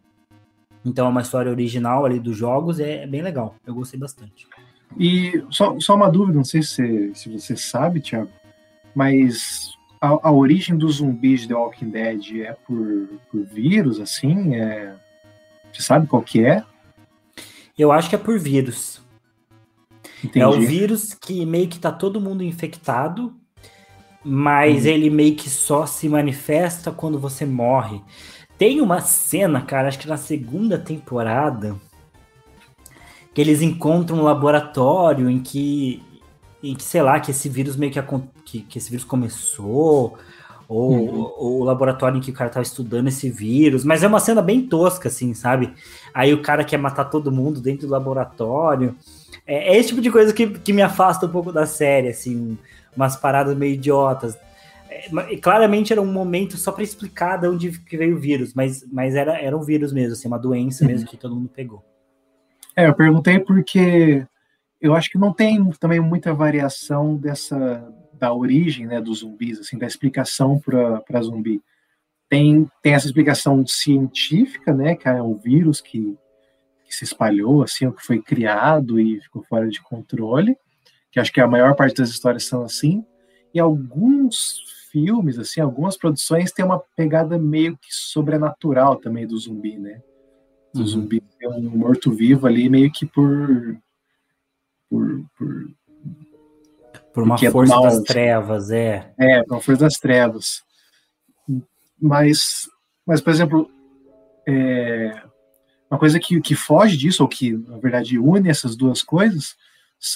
[0.84, 3.56] Então é uma história original ali dos jogos, é, é bem legal.
[3.66, 4.48] Eu gostei bastante.
[4.98, 8.32] E só, só uma dúvida, não sei se, se você sabe, Thiago,
[8.96, 14.56] mas a, a, origem dos zumbis de The Walking Dead é por, por vírus, assim?
[14.56, 14.94] É...
[15.72, 16.64] Você sabe qual que é?
[17.78, 19.02] Eu acho que é por vírus.
[20.24, 20.40] Entendi.
[20.40, 23.36] É o vírus que meio que tá todo mundo infectado,
[24.24, 24.90] mas hum.
[24.90, 28.02] ele meio que só se manifesta quando você morre.
[28.58, 31.76] Tem uma cena, cara, acho que na segunda temporada,
[33.34, 36.02] que eles encontram um laboratório em que
[36.62, 38.02] em que, sei lá, que esse vírus meio que,
[38.46, 40.18] que, que esse vírus começou,
[40.68, 41.32] ou, uhum.
[41.38, 44.42] ou, o laboratório em que o cara tava estudando esse vírus, mas é uma cena
[44.42, 45.74] bem tosca, assim, sabe?
[46.14, 48.96] Aí o cara quer matar todo mundo dentro do laboratório.
[49.46, 52.58] É, é esse tipo de coisa que, que me afasta um pouco da série, assim,
[52.96, 54.38] umas paradas meio idiotas.
[54.90, 59.16] É, claramente era um momento só para explicar de onde veio o vírus, mas, mas
[59.16, 60.92] era, era um vírus mesmo, assim, uma doença uhum.
[60.92, 61.84] mesmo que todo mundo pegou.
[62.76, 64.26] É, eu perguntei porque
[64.80, 69.78] eu acho que não tem também muita variação dessa da origem né, dos zumbis, assim,
[69.78, 71.62] da explicação para zumbi.
[72.30, 76.18] Tem, tem essa explicação científica, né, que é um vírus que,
[76.84, 80.58] que se espalhou, assim, que foi criado e ficou fora de controle,
[81.12, 83.06] que acho que a maior parte das histórias são assim,
[83.54, 89.78] e alguns filmes, assim, algumas produções têm uma pegada meio que sobrenatural também do zumbi,
[89.78, 90.02] né?
[90.74, 90.88] Do uhum.
[90.88, 93.78] zumbi é um morto-vivo ali, meio que por
[94.90, 95.70] por, por,
[97.14, 99.14] por uma é força das trevas, é.
[99.18, 100.64] É, uma força das trevas.
[102.00, 102.70] Mas,
[103.06, 103.70] mas por exemplo,
[104.48, 105.24] é,
[105.90, 109.56] uma coisa que, que foge disso, ou que, na verdade, une essas duas coisas,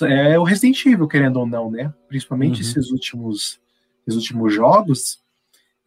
[0.04, 1.94] é o Resident Evil, querendo ou não, né?
[2.08, 2.70] Principalmente uhum.
[2.70, 3.60] esses últimos,
[4.06, 5.20] esses últimos jogos.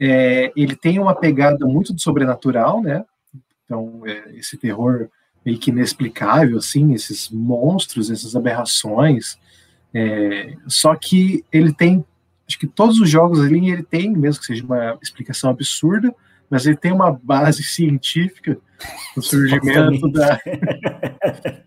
[0.01, 3.05] É, ele tem uma pegada muito do sobrenatural, né?
[3.65, 5.09] Então, é, esse terror
[5.45, 9.39] meio que inexplicável, assim, esses monstros, essas aberrações.
[9.93, 12.05] É, só que ele tem,
[12.49, 16.15] acho que todos os jogos ali ele tem, mesmo que seja uma explicação absurda,
[16.49, 18.59] mas ele tem uma base científica
[19.17, 20.41] no surgimento da.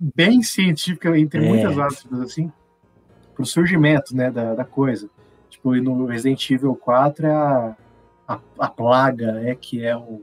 [0.00, 1.48] bem científica, entre é.
[1.48, 2.50] muitas aspas, assim,
[3.34, 5.08] pro surgimento, né, da, da coisa.
[5.50, 7.76] Tipo, no Resident Evil 4 é a,
[8.26, 10.22] a, a plaga, né, que é o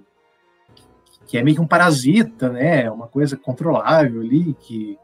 [1.32, 2.91] que é meio que um parasita, né?
[2.91, 5.00] Uma coisa controlável ali, que.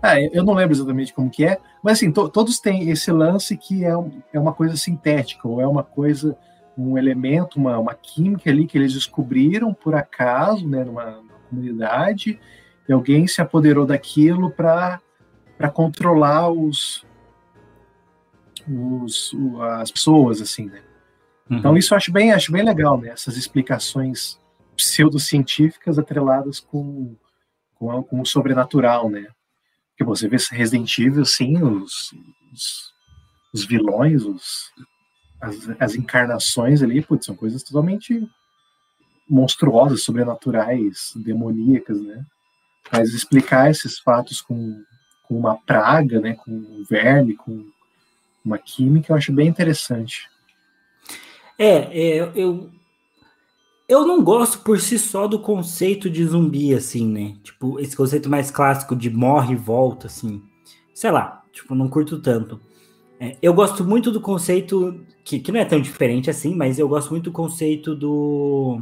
[0.00, 3.56] Ah, eu não lembro exatamente como que é, mas assim, to, todos têm esse lance
[3.56, 6.36] que é, um, é uma coisa sintética, ou é uma coisa,
[6.78, 12.38] um elemento, uma, uma química ali que eles descobriram por acaso, né, numa, numa comunidade,
[12.88, 15.00] e alguém se apoderou daquilo para
[15.72, 17.04] controlar os,
[18.68, 19.34] os,
[19.80, 20.82] as pessoas, assim, né?
[21.50, 21.58] Uhum.
[21.58, 23.08] Então isso eu acho bem, acho bem legal, né?
[23.08, 24.38] Essas explicações
[24.76, 27.16] pseudocientíficas atreladas com,
[27.74, 29.26] com, com o sobrenatural, né?
[29.90, 32.12] Porque você vê Resident Evil, sim, os,
[32.52, 32.92] os,
[33.52, 34.72] os vilões, os,
[35.40, 38.28] as, as, encarnações ali, putz, são coisas totalmente
[39.28, 42.24] monstruosas, sobrenaturais, demoníacas, né?
[42.92, 44.82] Mas explicar esses fatos com,
[45.22, 46.34] com uma praga, né?
[46.34, 47.64] Com um verme, com
[48.44, 50.28] uma química, eu acho bem interessante.
[51.58, 52.70] É, é, eu,
[53.88, 57.36] eu não gosto por si só do conceito de zumbi, assim, né?
[57.42, 60.42] Tipo, esse conceito mais clássico de morre e volta, assim.
[60.94, 62.60] Sei lá, tipo, não curto tanto.
[63.20, 66.88] É, eu gosto muito do conceito, que, que não é tão diferente assim, mas eu
[66.88, 68.80] gosto muito do conceito do.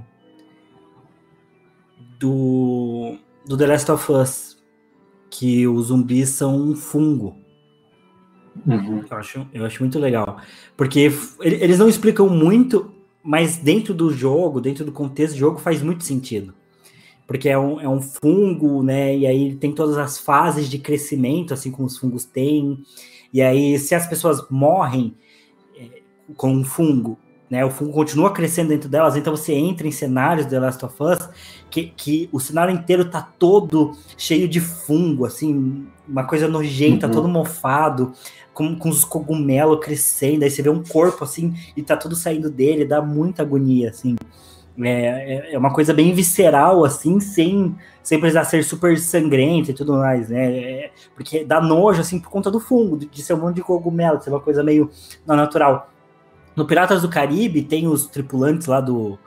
[2.18, 3.16] Do.
[3.46, 4.62] Do The Last of Us.
[5.28, 7.36] Que os zumbis são um fungo.
[8.66, 9.02] Uhum.
[9.10, 10.38] Eu, acho, eu acho muito legal.
[10.76, 11.10] Porque
[11.40, 16.04] eles não explicam muito, mas dentro do jogo, dentro do contexto do jogo, faz muito
[16.04, 16.54] sentido.
[17.26, 19.16] Porque é um, é um fungo, né?
[19.16, 22.82] E aí tem todas as fases de crescimento, assim como os fungos têm.
[23.32, 25.14] E aí, se as pessoas morrem
[25.78, 26.02] é,
[26.36, 27.64] com um fungo, né?
[27.64, 30.94] O fungo continua crescendo dentro delas, então você entra em cenários de The Last of
[31.02, 31.28] Us
[31.70, 37.12] que, que o cenário inteiro tá todo cheio de fungo, assim, uma coisa nojenta, uhum.
[37.12, 38.12] todo mofado
[38.52, 42.50] com, com os cogumelos crescendo, aí você vê um corpo assim e tá tudo saindo
[42.50, 44.16] dele, dá muita agonia, assim.
[44.80, 49.74] É, é, é uma coisa bem visceral, assim, sem, sem precisar ser super sangrento e
[49.74, 50.56] tudo mais, né?
[50.56, 53.62] É, porque dá nojo, assim, por conta do fungo, de, de ser um monte de
[53.62, 54.90] cogumelo, de ser uma coisa meio
[55.26, 55.90] natural.
[56.56, 59.18] No Piratas do Caribe tem os tripulantes lá do,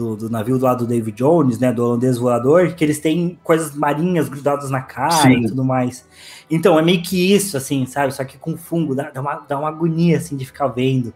[0.00, 3.38] do, do, navio do lado do David Jones, né, do holandês voador, que eles têm
[3.44, 5.44] coisas marinhas grudadas na cara Sim.
[5.44, 6.06] e tudo mais.
[6.50, 8.12] Então, é meio que isso, assim, sabe?
[8.14, 11.12] Só que com fungo, dá, dá, uma, dá uma agonia, assim, de ficar vendo.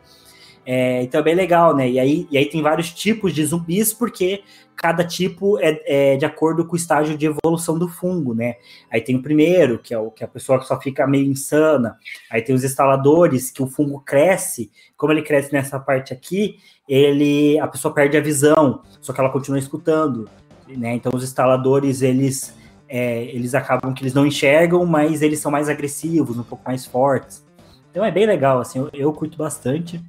[0.66, 1.88] É, então é bem legal, né?
[1.88, 4.42] E aí, e aí tem vários tipos de zumbis, porque
[4.76, 8.56] cada tipo é, é, de acordo com o estágio de evolução do fungo, né?
[8.90, 11.30] Aí tem o primeiro, que é, o, que é a pessoa que só fica meio
[11.30, 11.98] insana.
[12.30, 14.70] Aí tem os instaladores, que o fungo cresce.
[14.96, 16.56] Como ele cresce nessa parte aqui,
[16.88, 20.28] ele a pessoa perde a visão, só que ela continua escutando,
[20.68, 20.94] né?
[20.94, 22.54] Então os instaladores, eles
[22.88, 26.86] é, eles acabam que eles não enxergam, mas eles são mais agressivos, um pouco mais
[26.86, 27.44] fortes.
[27.90, 30.00] Então é bem legal, assim, eu, eu curto bastante.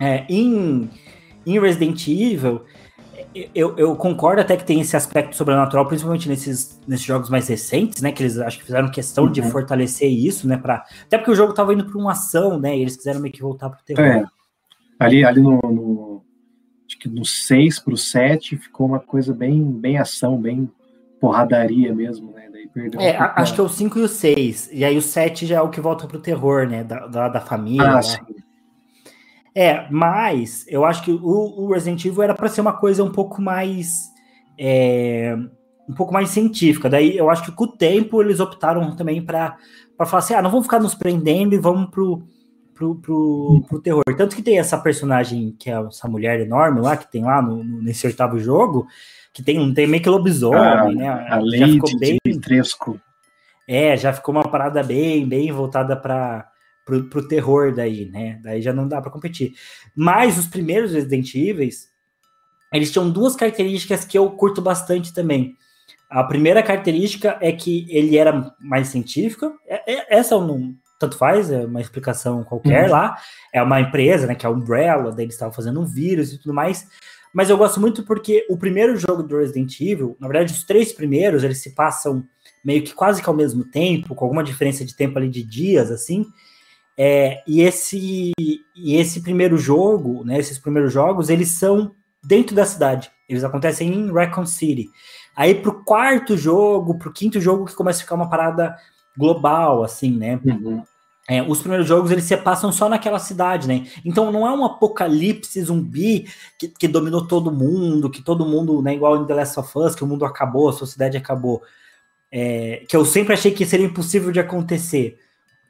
[0.00, 0.88] É, em,
[1.46, 2.62] em Resident Evil,
[3.54, 8.00] eu, eu, concordo até que tem esse aspecto sobrenatural, principalmente nesses, nesses jogos mais recentes,
[8.00, 8.12] né?
[8.12, 9.32] Que eles acho que fizeram questão uhum.
[9.32, 10.56] de fortalecer isso, né?
[10.56, 12.76] Pra, até porque o jogo tava indo para uma ação, né?
[12.76, 14.04] E eles quiseram meio que voltar pro terror.
[14.04, 14.24] É.
[14.98, 16.24] Ali, ali no, no,
[16.86, 20.68] acho que no 6 pro 7 ficou uma coisa bem, bem ação, bem
[21.20, 22.48] porradaria mesmo, né?
[22.50, 24.70] Daí perdeu é, acho que é o 5 e o 6.
[24.72, 26.82] E aí o 7 já é o que volta pro terror, né?
[26.82, 27.98] Da, da, da família.
[27.98, 28.18] Ah, sim.
[29.60, 33.10] É, mas eu acho que o, o Resident Evil era para ser uma coisa um
[33.10, 34.04] pouco mais.
[34.56, 35.36] É,
[35.88, 36.88] um pouco mais científica.
[36.88, 39.56] Daí eu acho que com o tempo eles optaram também para
[40.06, 42.22] falar assim: ah, não vamos ficar nos prendendo e vamos pro,
[42.72, 44.04] pro, pro, pro terror.
[44.16, 47.64] Tanto que tem essa personagem que é essa mulher enorme lá, que tem lá no,
[47.64, 48.86] nesse oitavo jogo,
[49.32, 51.08] que tem, tem meio que lobisomem, ah, né?
[51.08, 53.00] A ficou bem, Tresco.
[53.66, 56.48] É, já ficou uma parada bem, bem voltada para
[56.88, 58.40] pro, pro terror daí, né?
[58.42, 59.52] Daí já não dá para competir.
[59.94, 61.68] Mas os primeiros Resident Evil,
[62.72, 65.54] eles tinham duas características que eu curto bastante também.
[66.08, 69.52] A primeira característica é que ele era mais científico.
[69.66, 72.92] É, é, essa eu não tanto faz, é uma explicação qualquer uhum.
[72.92, 73.16] lá.
[73.52, 76.38] É uma empresa, né, que é a Umbrella, daí eles estavam fazendo um vírus e
[76.38, 76.88] tudo mais.
[77.34, 80.90] Mas eu gosto muito porque o primeiro jogo do Resident Evil, na verdade, os três
[80.90, 82.24] primeiros, eles se passam
[82.64, 85.90] meio que quase que ao mesmo tempo, com alguma diferença de tempo ali de dias,
[85.90, 86.24] assim.
[87.00, 91.94] É, e, esse, e esse primeiro jogo, né, esses primeiros jogos, eles são
[92.24, 93.08] dentro da cidade.
[93.28, 94.88] Eles acontecem em Raccoon City.
[95.36, 98.74] Aí pro quarto jogo, pro quinto jogo, que começa a ficar uma parada
[99.16, 100.40] global, assim, né?
[100.44, 100.82] Uhum.
[101.28, 103.86] É, os primeiros jogos eles se passam só naquela cidade, né?
[104.04, 106.26] Então não é um apocalipse zumbi
[106.58, 109.94] que, que dominou todo mundo, que todo mundo, né, igual em The Last of Us,
[109.94, 111.62] que o mundo acabou, a sociedade acabou.
[112.32, 115.18] É, que eu sempre achei que seria impossível de acontecer.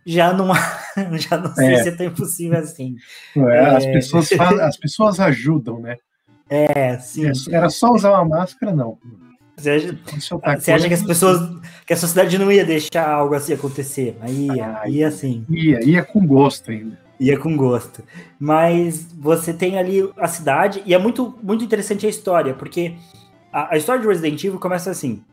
[0.06, 0.52] Já não,
[1.18, 1.82] já não sei é.
[1.82, 2.96] se é tão impossível assim.
[3.36, 5.96] É, as, pessoas faz, as pessoas ajudam, né?
[6.48, 7.26] É, sim.
[7.26, 8.98] É, era só usar uma máscara, não.
[9.56, 9.98] Você acha,
[10.58, 11.40] você acha que as pessoas,
[11.84, 14.16] que a sociedade não ia deixar algo assim acontecer?
[14.20, 15.44] Aí ia, ah, ia sim.
[15.50, 16.98] Ia, ia com gosto ainda.
[17.18, 18.04] Ia com gosto.
[18.38, 22.94] Mas você tem ali a cidade, e é muito, muito interessante a história, porque
[23.52, 25.24] a, a história de Resident Evil começa assim: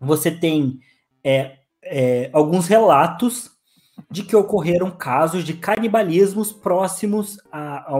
[0.00, 0.80] você tem
[1.22, 3.50] é, é, alguns relatos
[4.10, 7.92] de que ocorreram casos de canibalismos próximos a, a,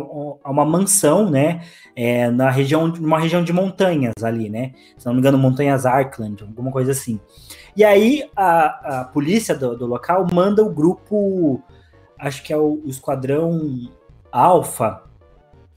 [0.45, 1.65] a uma mansão, né,
[1.95, 6.43] é, na região, numa região de montanhas ali, né, se não me engano, montanhas Arkland,
[6.43, 7.21] alguma coisa assim.
[7.77, 11.63] E aí a, a polícia do, do, local manda o grupo,
[12.19, 13.61] acho que é o, o esquadrão
[14.31, 15.03] Alpha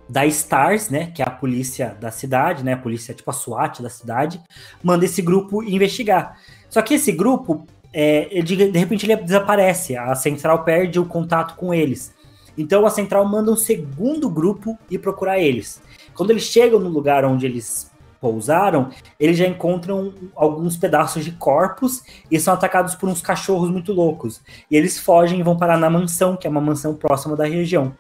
[0.10, 3.82] da Stars, né, que é a polícia da cidade, né, a polícia tipo a SWAT
[3.82, 4.42] da cidade,
[4.82, 6.38] manda esse grupo investigar.
[6.70, 11.56] Só que esse grupo é, ele, de repente ele desaparece, a central perde o contato
[11.56, 12.14] com eles.
[12.58, 15.82] Então a central manda um segundo grupo ir procurar eles.
[16.14, 22.02] Quando eles chegam no lugar onde eles pousaram, eles já encontram alguns pedaços de corpos
[22.32, 24.42] e são atacados por uns cachorros muito loucos.
[24.70, 27.96] E eles fogem e vão parar na mansão, que é uma mansão próxima da região.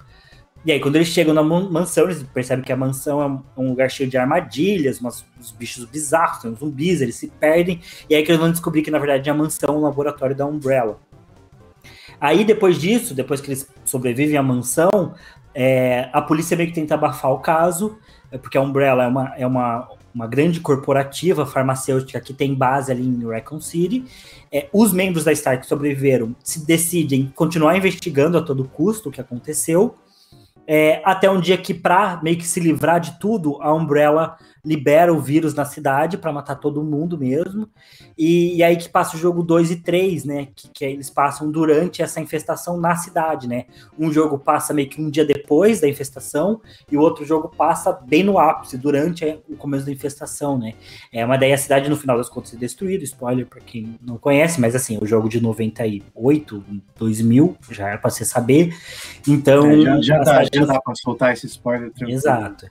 [0.65, 3.89] E aí, quando eles chegam na mansão, eles percebem que a mansão é um lugar
[3.89, 7.79] cheio de armadilhas, umas, uns bichos bizarros, uns zumbis, eles se perdem.
[8.09, 10.45] E aí que eles vão descobrir que, na verdade, a mansão é um laboratório da
[10.45, 10.99] Umbrella.
[12.19, 15.13] Aí, depois disso, depois que eles sobrevivem à mansão,
[15.53, 17.97] é, a polícia meio que tenta abafar o caso,
[18.31, 22.91] é porque a Umbrella é uma, é uma, uma grande corporativa farmacêutica que tem base
[22.91, 24.03] ali em Raccoon City.
[24.51, 29.21] É, os membros da Stark sobreviveram se decidem continuar investigando a todo custo o que
[29.21, 29.95] aconteceu
[30.68, 34.36] é, até um dia que, para meio que se livrar de tudo, a Umbrella
[34.68, 37.70] libera o vírus na cidade para matar todo mundo mesmo.
[38.18, 40.47] E, e, aí que passa o jogo 2 e 3, né?
[40.53, 43.65] Que, que eles passam durante essa infestação na cidade, né?
[43.97, 46.59] Um jogo passa meio que um dia depois da infestação,
[46.91, 50.74] e o outro jogo passa bem no ápice, durante o começo da infestação, né?
[51.13, 54.18] É, mas daí a cidade, no final das contas, é destruída, spoiler para quem não
[54.18, 56.63] conhece, mas assim, o jogo de 98,
[56.97, 58.76] 2000, já era para você saber.
[59.26, 59.65] Então.
[59.65, 62.18] É, já, já, dá, já dá para soltar esse spoiler tranquilo.
[62.18, 62.68] Exato.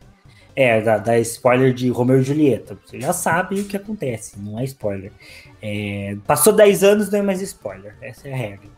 [0.57, 2.79] É, da, da, spoiler de Romeo e Julieta.
[2.85, 5.13] Você já sabe o que acontece, não é spoiler.
[5.61, 7.95] É, passou 10 anos, não é mais spoiler.
[8.01, 8.77] Essa é a regra.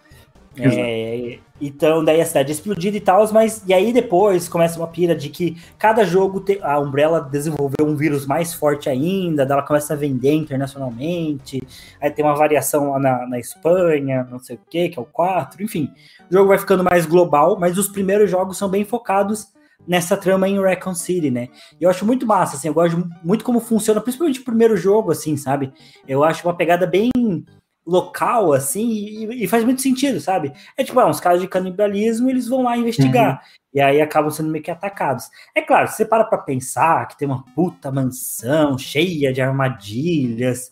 [0.61, 4.89] É, então, daí a cidade é explodida e tal, mas e aí depois começa uma
[4.89, 9.63] pira de que cada jogo te, a Umbrella desenvolveu um vírus mais forte ainda, ela
[9.63, 11.63] começa a vender internacionalmente,
[12.01, 15.05] aí tem uma variação lá na, na Espanha, não sei o que, que é o
[15.05, 15.93] 4, enfim.
[16.29, 19.49] O jogo vai ficando mais global, mas os primeiros jogos são bem focados
[19.89, 21.49] nessa trama em Recon City, né?
[21.81, 25.11] E eu acho muito massa, assim, eu gosto muito como funciona, principalmente o primeiro jogo,
[25.11, 25.73] assim, sabe?
[26.07, 27.11] Eu acho uma pegada bem
[27.87, 30.53] local, assim, e, e faz muito sentido, sabe?
[30.77, 33.37] É tipo, ah, uns casos de canibalismo, eles vão lá investigar.
[33.37, 33.59] Uhum.
[33.73, 35.31] E aí acabam sendo meio que atacados.
[35.55, 40.71] É claro, se você para pra pensar que tem uma puta mansão cheia de armadilhas,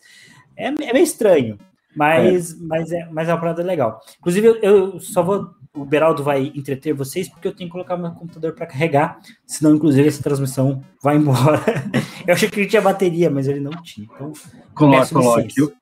[0.55, 1.59] é, é meio estranho.
[1.97, 2.57] Mas, é.
[2.61, 3.99] mas, é, mas é uma parada legal.
[4.19, 7.97] Inclusive, eu, eu só vou o Beraldo vai entreter vocês, porque eu tenho que colocar
[7.97, 11.61] meu computador para carregar, senão, inclusive, essa transmissão vai embora.
[12.27, 14.09] eu achei que ele tinha bateria, mas ele não tinha.
[14.13, 14.33] Então,
[14.75, 15.61] coloque, coloque.
[15.61, 15.73] Eu,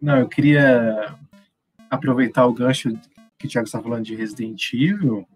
[0.00, 1.14] não, eu queria
[1.90, 2.92] aproveitar o gancho
[3.36, 5.26] que o Thiago está falando de Resident Evil,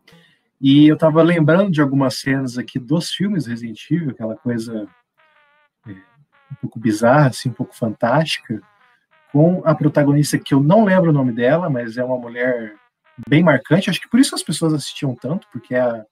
[0.60, 4.86] e eu estava lembrando de algumas cenas aqui dos filmes Resident Evil, aquela coisa
[5.86, 8.60] é, um pouco bizarra, assim, um pouco fantástica,
[9.32, 12.74] com a protagonista que eu não lembro o nome dela, mas é uma mulher
[13.26, 13.90] bem marcante.
[13.90, 16.04] Acho que por isso as pessoas assistiam tanto, porque a,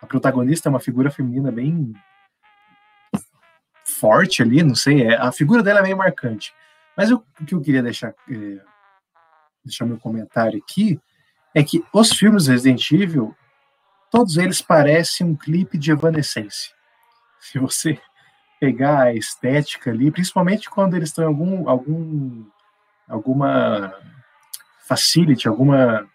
[0.00, 1.92] a protagonista é uma figura feminina bem
[3.84, 6.54] forte ali, não sei, é, a figura dela é meio marcante.
[6.96, 8.60] Mas eu, o que eu queria deixar, é,
[9.64, 10.98] deixar meu comentário aqui
[11.54, 13.36] é que os filmes Resident Evil,
[14.10, 16.72] todos eles parecem um clipe de Evanescence.
[17.40, 18.00] Se você
[18.58, 22.44] pegar a estética ali, principalmente quando eles estão em algum, algum
[23.08, 23.94] alguma
[24.86, 26.08] facility, alguma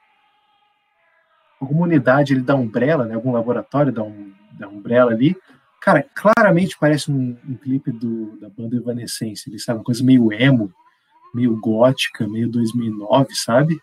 [1.60, 5.36] alguma unidade ali da Umbrella, né, algum laboratório da, um, da Umbrella ali,
[5.82, 10.32] cara, claramente parece um, um clipe do, da banda Evanescence, ele sabe, uma coisa meio
[10.34, 10.74] emo,
[11.34, 13.80] meio gótica, meio 2009, sabe?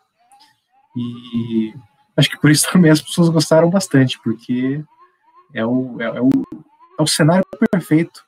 [0.97, 1.75] E
[2.16, 4.83] acho que por isso também as pessoas gostaram bastante, porque
[5.55, 6.31] é o, é, é o,
[6.99, 8.25] é o cenário perfeito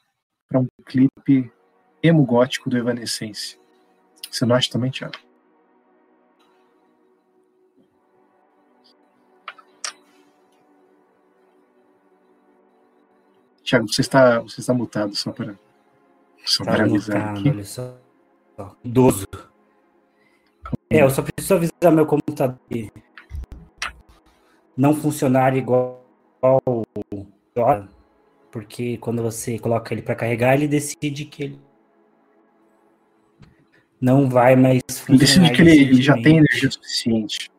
[0.49, 1.51] para um clipe
[2.03, 3.59] emo gótico do Evanescence.
[4.30, 5.14] Você não acha também, Thiago?
[13.64, 15.58] Tiago, você está, você está mutado só para,
[16.44, 17.48] só tá para avisar mutado, aqui.
[17.48, 17.96] Olha só.
[18.84, 19.26] Idoso.
[20.90, 22.92] É, eu só preciso avisar meu computador que
[24.76, 26.04] não funcionar igual
[28.50, 31.60] Porque quando você coloca ele para carregar, ele decide que ele
[34.00, 37.50] não vai mais Ele decide que ele, ele já tem energia suficiente.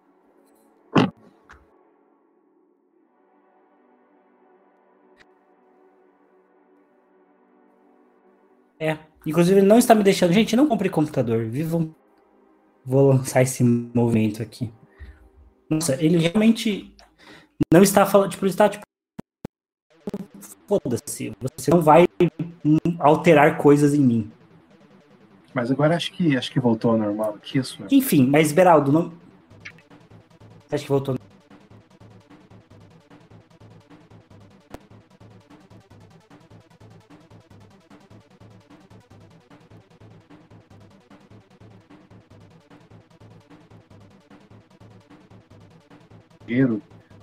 [8.80, 8.97] É.
[9.26, 10.34] Inclusive, ele não está me deixando.
[10.34, 11.45] Gente, não compre computador.
[11.45, 11.95] Vivo.
[12.86, 14.71] Vou lançar esse movimento aqui.
[15.69, 16.95] Nossa, ele realmente
[17.73, 18.32] não está falando.
[18.32, 18.86] Tipo, ele está tipo.
[20.67, 21.34] Foda-se.
[21.57, 22.07] Você não vai
[22.99, 24.32] alterar coisas em mim.
[25.53, 27.82] Mas agora acho que acho que voltou ao normal aqui, isso.
[27.89, 29.13] Enfim, mas Beraldo, não.
[30.69, 31.15] Acho que voltou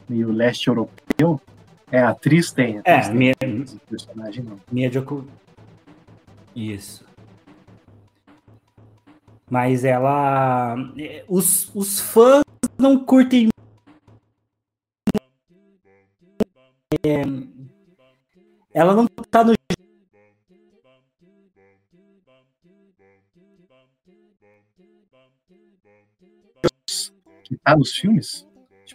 [0.09, 1.41] meio leste europeu.
[1.91, 2.79] É, a atriz tem.
[2.79, 4.91] A atriz é, tem minha, personagem não.
[4.91, 5.27] Joko...
[6.55, 7.05] Isso.
[9.51, 10.75] Mas ela...
[11.29, 12.43] Os, os fãs
[12.79, 13.49] não curtem...
[17.05, 17.23] É,
[18.73, 19.55] ela não tá no
[27.53, 28.47] que tá nos filmes?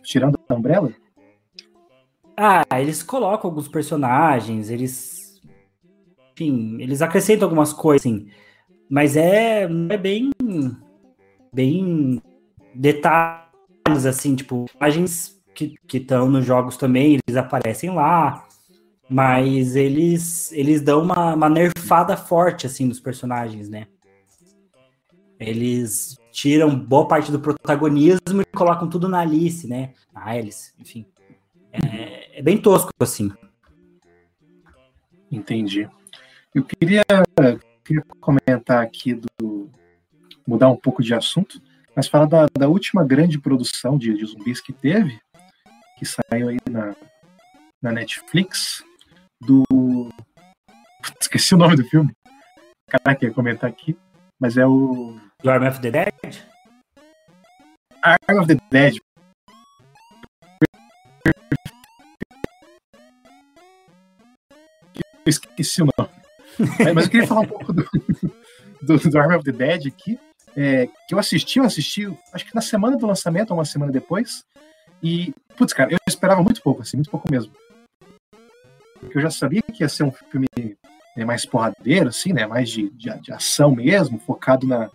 [0.07, 0.89] Tirando a Umbrella?
[2.37, 5.41] Ah, eles colocam alguns personagens, eles.
[6.31, 8.29] Enfim, eles acrescentam algumas coisas, assim.
[8.89, 10.31] Mas é, é bem.
[11.53, 12.21] Bem.
[12.73, 18.47] Detalhes, assim, tipo, personagens que estão nos jogos também, eles aparecem lá.
[19.09, 23.87] Mas eles, eles dão uma, uma nerfada forte, assim, dos personagens, né?
[25.37, 29.93] Eles tiram boa parte do protagonismo e colocam tudo na Alice, né?
[30.13, 31.03] Na Alice, enfim.
[31.71, 33.31] É, é bem tosco, assim.
[35.31, 35.89] Entendi.
[36.53, 37.03] Eu queria,
[37.83, 39.71] queria comentar aqui do.
[40.47, 41.59] mudar um pouco de assunto,
[41.95, 45.19] mas falar da, da última grande produção de, de zumbis que teve,
[45.97, 46.95] que saiu aí na,
[47.81, 48.83] na Netflix,
[49.41, 49.63] do.
[51.19, 52.13] Esqueci o nome do filme.
[52.87, 53.97] Caraca, ia comentar aqui,
[54.39, 56.13] mas é o do Arm of the Dead?
[58.03, 58.97] Arm of the Dead.
[65.25, 66.11] Eu esqueci o nome.
[66.95, 67.87] Mas eu queria falar um pouco do,
[68.81, 70.19] do, do Arm of the Dead aqui.
[70.55, 73.91] É, que eu assisti, eu assisti, acho que na semana do lançamento, ou uma semana
[73.91, 74.43] depois.
[75.03, 77.53] E, putz, cara, eu esperava muito pouco, assim, muito pouco mesmo.
[78.99, 80.47] Porque eu já sabia que ia ser um filme
[81.15, 82.47] né, mais porradeiro, assim, né?
[82.47, 84.89] Mais de, de, de ação mesmo, focado na,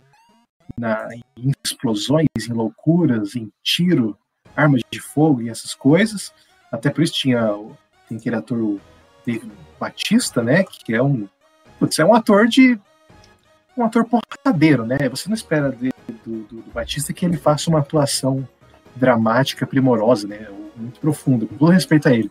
[0.79, 4.17] na, em explosões, em loucuras, em tiro,
[4.57, 6.33] armas de fogo e essas coisas.
[6.71, 7.55] Até por isso tinha
[8.09, 8.81] tem aquele ator
[9.27, 10.65] David Batista, né?
[10.65, 11.29] Que é um
[11.79, 12.79] putz, é um ator de
[13.77, 14.99] um ator porradeiro, né?
[15.11, 15.91] Você não espera de,
[16.25, 18.47] do, do, do, Batista que ele faça uma atuação
[18.95, 20.47] dramática, primorosa, né?
[20.77, 22.31] Muito profunda, com todo respeito a ele.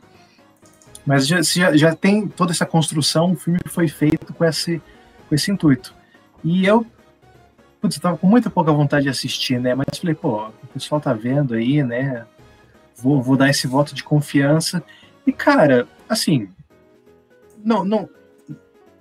[1.05, 4.81] Mas já, já, já tem toda essa construção, o filme foi feito com esse,
[5.27, 5.95] com esse intuito.
[6.43, 6.85] E eu
[7.81, 9.73] putz, eu tava com muita pouca vontade de assistir, né?
[9.73, 12.25] Mas falei, pô, o pessoal tá vendo aí, né?
[12.95, 14.83] Vou, vou dar esse voto de confiança.
[15.25, 16.47] E, cara, assim,
[17.63, 18.07] não, não,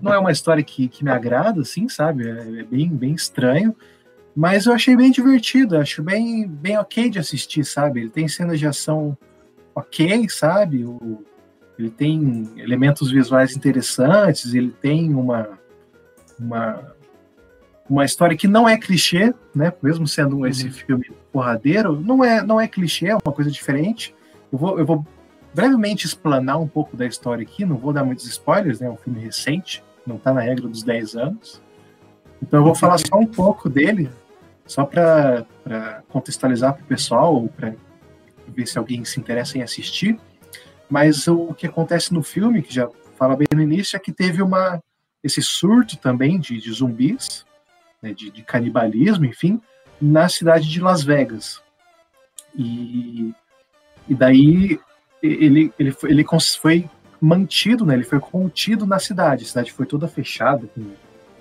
[0.00, 2.26] não é uma história que, que me agrada, assim, sabe?
[2.26, 3.76] É, é bem, bem estranho.
[4.34, 8.00] Mas eu achei bem divertido, acho bem, bem ok de assistir, sabe?
[8.00, 9.16] Ele tem cenas de ação
[9.74, 10.84] ok, sabe?
[10.84, 11.22] O,
[11.78, 15.58] ele tem elementos visuais interessantes, ele tem uma,
[16.38, 16.94] uma
[17.90, 19.72] uma história que não é clichê, né?
[19.82, 20.46] Mesmo sendo uhum.
[20.46, 24.14] esse filme porradeiro, não é, não é clichê, é uma coisa diferente.
[24.52, 25.04] Eu vou, eu vou
[25.52, 28.86] brevemente explanar um pouco da história aqui, não vou dar muitos spoilers, né?
[28.86, 31.60] É um filme recente, não está na regra dos 10 anos.
[32.40, 34.08] Então eu vou falar só um pouco dele,
[34.64, 35.44] só para
[36.10, 37.74] contextualizar para o pessoal, ou para
[38.46, 40.16] ver se alguém se interessa em assistir.
[40.88, 44.40] Mas o que acontece no filme, que já fala bem no início, é que teve
[44.40, 44.80] uma
[45.22, 47.44] esse surto também de, de zumbis
[48.02, 49.60] né, de, de, canibalismo, enfim,
[50.00, 51.62] na cidade de Las Vegas.
[52.56, 53.32] E,
[54.08, 54.80] e daí
[55.22, 56.24] ele, ele, foi, ele
[56.60, 56.90] foi
[57.20, 59.44] mantido, né, ele foi contido na cidade.
[59.44, 60.92] A cidade foi toda fechada, com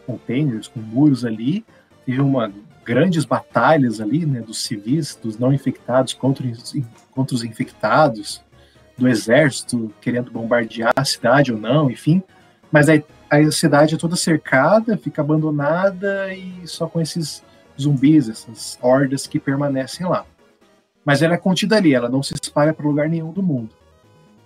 [0.06, 1.66] containers, com muros ali.
[2.06, 2.52] Teve uma
[2.84, 6.52] grandes batalhas ali, né, dos civis, dos não infectados contra,
[7.12, 8.42] contra os infectados,
[8.98, 12.22] do exército querendo bombardear a cidade ou não, enfim.
[12.72, 17.44] Mas aí a cidade é toda cercada, fica abandonada e só com esses
[17.80, 20.26] zumbis, essas hordas que permanecem lá.
[21.06, 23.70] Mas ela é contida ali, ela não se espalha para lugar nenhum do mundo.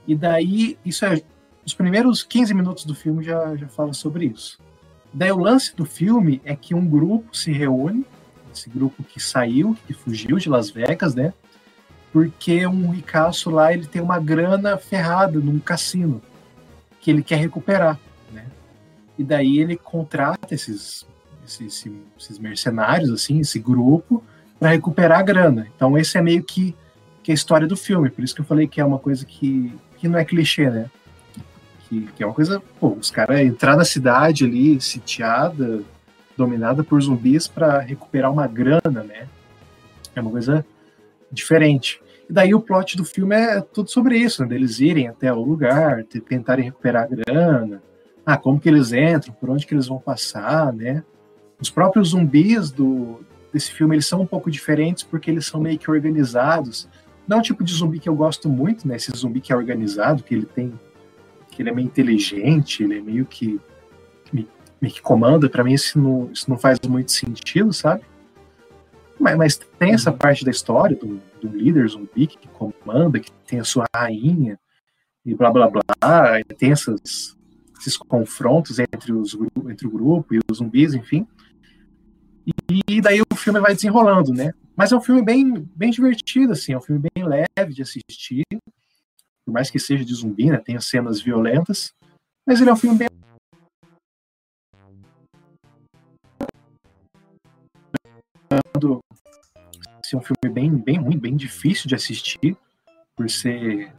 [0.08, 1.22] E daí, isso é
[1.66, 4.60] os primeiros 15 minutos do filme já, já fala sobre isso.
[5.14, 8.06] Daí o lance do filme é que um grupo se reúne,
[8.54, 11.34] esse grupo que saiu, que fugiu de Las Vegas, né?
[12.12, 16.22] Porque um ricaço lá ele tem uma grana ferrada num cassino
[17.00, 17.98] que ele quer recuperar?
[19.18, 21.05] E daí ele contrata esses,
[21.45, 21.88] esses,
[22.20, 24.24] esses mercenários, assim, esse grupo,
[24.59, 25.68] para recuperar a grana.
[25.76, 26.76] Então esse é meio que,
[27.22, 28.09] que a história do filme.
[28.09, 30.89] Por isso que eu falei que é uma coisa que, que não é clichê, né?
[31.88, 35.84] Que, que é uma coisa, pô, os caras entrar na cidade ali, sitiada,
[36.36, 39.28] dominada por zumbis para recuperar uma grana, né?
[40.16, 40.66] É uma coisa
[41.32, 42.01] diferente.
[42.30, 44.49] E daí o plot do filme é tudo sobre isso, né?
[44.49, 47.82] Deles irem até o lugar, tentarem recuperar a grana.
[48.26, 51.03] Ah, como que eles entram, por onde que eles vão passar, né?
[51.59, 53.19] Os próprios zumbis do,
[53.51, 56.89] desse filme, eles são um pouco diferentes porque eles são meio que organizados.
[57.28, 58.95] Não é um tipo de zumbi que eu gosto muito, né?
[58.95, 60.78] Esse zumbi que é organizado, que ele tem...
[61.51, 63.59] que ele é meio inteligente, ele é meio que...
[64.34, 65.49] meio que comanda.
[65.49, 68.03] Para mim isso não, isso não faz muito sentido, sabe?
[69.19, 70.17] Mas, mas tem essa uhum.
[70.17, 74.59] parte da história do, do líder zumbi que comanda, que tem a sua rainha
[75.26, 77.38] e blá blá blá, tem essas,
[77.84, 79.38] esses confrontos entre, os,
[79.70, 81.28] entre o grupo e os zumbis, enfim.
[82.88, 84.54] E daí o filme vai desenrolando, né?
[84.76, 88.44] Mas é um filme bem, bem divertido, assim, é um filme bem leve de assistir,
[89.46, 90.58] por mais que seja de zumbi, né?
[90.58, 91.94] Tem cenas violentas,
[92.46, 93.08] mas ele é um filme bem
[100.14, 102.56] ser um filme bem, bem ruim, bem difícil de assistir,
[103.16, 103.92] por ser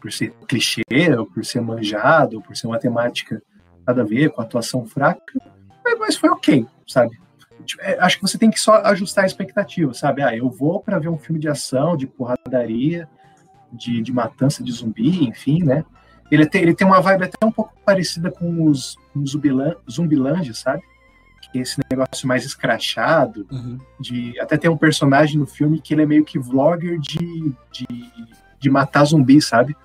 [0.00, 0.82] por ser clichê,
[1.16, 3.42] ou por ser manjado, ou por ser uma temática
[3.86, 5.38] nada a ver, com atuação fraca,
[5.98, 7.20] mas foi ok, sabe?
[7.64, 10.22] Tipo, é, acho que você tem que só ajustar a expectativa, sabe?
[10.22, 13.08] Ah, eu vou para ver um filme de ação, de porradaria,
[13.72, 15.84] de, de matança de zumbi, enfim, né?
[16.30, 20.54] Ele tem, ele tem uma vibe até um pouco parecida com os, com Zumbiland, Zumbiland,
[20.54, 20.82] sabe?
[21.42, 23.78] Que é esse negócio mais escrachado, uhum.
[24.00, 27.86] de até tem um personagem no filme que ele é meio que vlogger de, de,
[28.62, 29.76] de matar zumbi, sabe?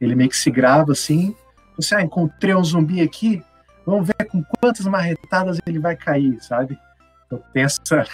[0.00, 1.34] Ele meio que se grava assim,
[1.76, 3.42] você, ah, encontrei um zumbi aqui,
[3.86, 6.78] vamos ver com quantas marretadas ele vai cair, sabe?
[7.26, 8.04] Então tem essa,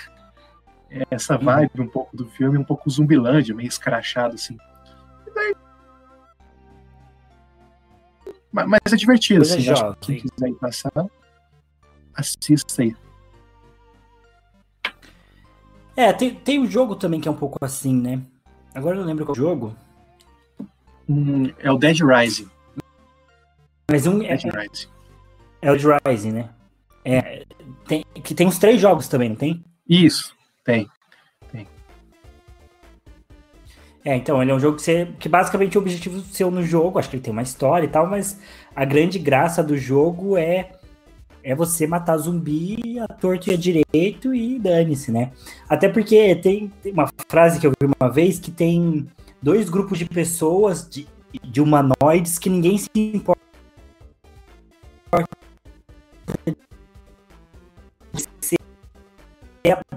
[1.10, 1.44] essa uhum.
[1.44, 4.58] vibe um pouco do filme, um pouco zumbilândia, meio escrachado assim.
[5.34, 5.54] Daí...
[8.52, 9.66] Mas, mas, é divertido, assim.
[9.66, 10.92] É acho que quem quiser ir passar,
[12.14, 12.94] assista aí.
[15.96, 18.20] É, tem, tem um jogo também que é um pouco assim, né?
[18.74, 19.74] Agora eu não lembro qual jogo.
[21.08, 22.48] Hum, é o Dead Rising.
[23.90, 24.18] Mas um.
[24.18, 24.88] Dead é, Rising.
[25.60, 26.48] É o Dead Rising, né?
[27.04, 27.44] É,
[27.86, 29.64] tem, que tem uns três jogos também, não tem?
[29.88, 30.34] Isso,
[30.64, 30.88] tem.
[31.50, 31.66] tem.
[34.04, 36.98] É, então, ele é um jogo que, você, que basicamente o objetivo seu no jogo,
[36.98, 38.40] acho que ele tem uma história e tal, mas
[38.74, 40.70] a grande graça do jogo é
[41.44, 45.32] é você matar zumbi a torto e a direito e dane-se, né?
[45.68, 49.08] Até porque tem, tem, uma frase que eu vi uma vez que tem
[49.42, 51.06] dois grupos de pessoas, de,
[51.42, 53.42] de humanoides, que ninguém se importa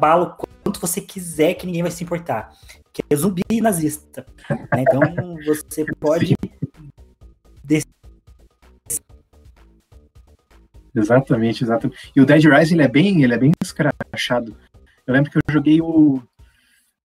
[0.06, 2.54] abalo quanto você quiser que ninguém vai se importar.
[2.94, 4.26] Que é zumbi nazista.
[4.50, 4.84] Né?
[4.84, 6.36] Então você pode.
[10.96, 12.12] Exatamente, exatamente.
[12.16, 14.56] E o Dead Rising ele é bem, ele é bem escrachado.
[15.06, 16.22] Eu lembro que eu joguei o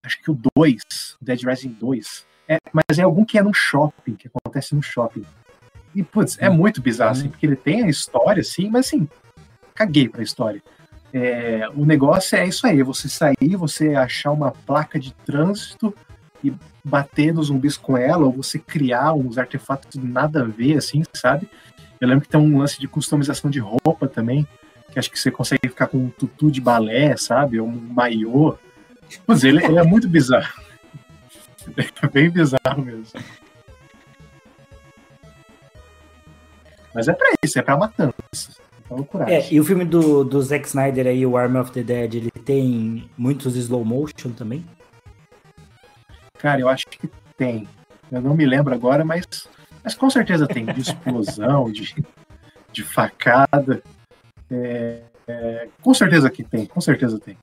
[0.03, 0.83] acho que o 2,
[1.21, 2.27] Dead Rising 2.
[2.49, 5.25] É, mas é algum que é no shopping, que acontece no shopping.
[5.95, 9.09] E putz, é muito bizarro assim, porque ele tem a história assim, mas assim,
[9.75, 10.63] caguei pra história.
[11.13, 15.95] É, o negócio é isso aí, você sair, você achar uma placa de trânsito
[16.43, 16.53] e
[16.85, 21.49] bater nos zumbis com ela, ou você criar uns artefatos nada a ver, assim, sabe?
[22.01, 24.47] Eu lembro que tem um lance de customização de roupa também,
[24.91, 27.61] que acho que você consegue ficar com um tutu de balé, sabe?
[27.61, 28.57] Ou um maiô.
[29.27, 30.63] Mas ele, ele é muito bizarro.
[32.03, 33.21] É bem bizarro mesmo.
[36.95, 38.61] Mas é pra isso, é pra matança.
[39.29, 42.31] É, e o filme do, do Zack Snyder aí, o Arm of the Dead, ele
[42.31, 44.65] tem muitos slow motion também?
[46.39, 47.69] Cara, eu acho que tem.
[48.11, 49.25] Eu não me lembro agora, mas,
[49.85, 50.65] mas com certeza tem.
[50.65, 51.95] De explosão, de,
[52.73, 53.81] de facada.
[54.51, 57.39] É, é, com certeza que tem, com certeza tem.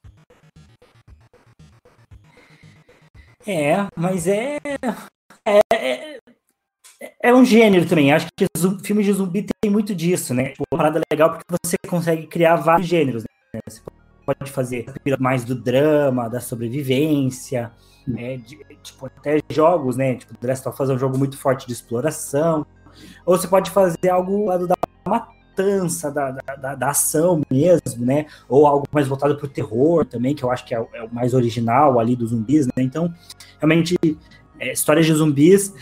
[3.48, 4.58] É, mas é.
[5.46, 6.20] É, é,
[7.22, 8.12] é um gênero também.
[8.12, 8.46] Acho que
[8.84, 10.50] filmes de zumbi tem muito disso, né?
[10.50, 13.24] Tipo, uma parada legal porque você consegue criar vários gêneros.
[13.54, 13.62] Né?
[13.66, 13.82] Você
[14.26, 14.86] pode fazer
[15.18, 17.72] mais do drama, da sobrevivência,
[18.06, 18.36] né?
[18.36, 20.16] de, tipo, até jogos, né?
[20.16, 22.66] Tipo, The Last of Us é um jogo muito forte de exploração.
[23.26, 24.76] ou você pode fazer algo lado da
[25.58, 28.28] matança, da, da, da, ação mesmo, né?
[28.48, 31.14] Ou algo mais voltado para o terror também, que eu acho que é, é, o
[31.14, 32.84] mais original ali dos zumbis, né?
[32.84, 33.14] Então,
[33.60, 33.98] realmente,
[34.60, 35.74] é, histórias de zumbis,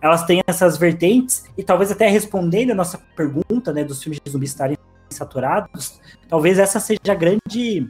[0.00, 4.30] elas têm essas vertentes, e talvez até respondendo a nossa pergunta, né, dos filmes de
[4.30, 4.76] zumbis estarem
[5.10, 7.88] saturados, talvez essa seja a grande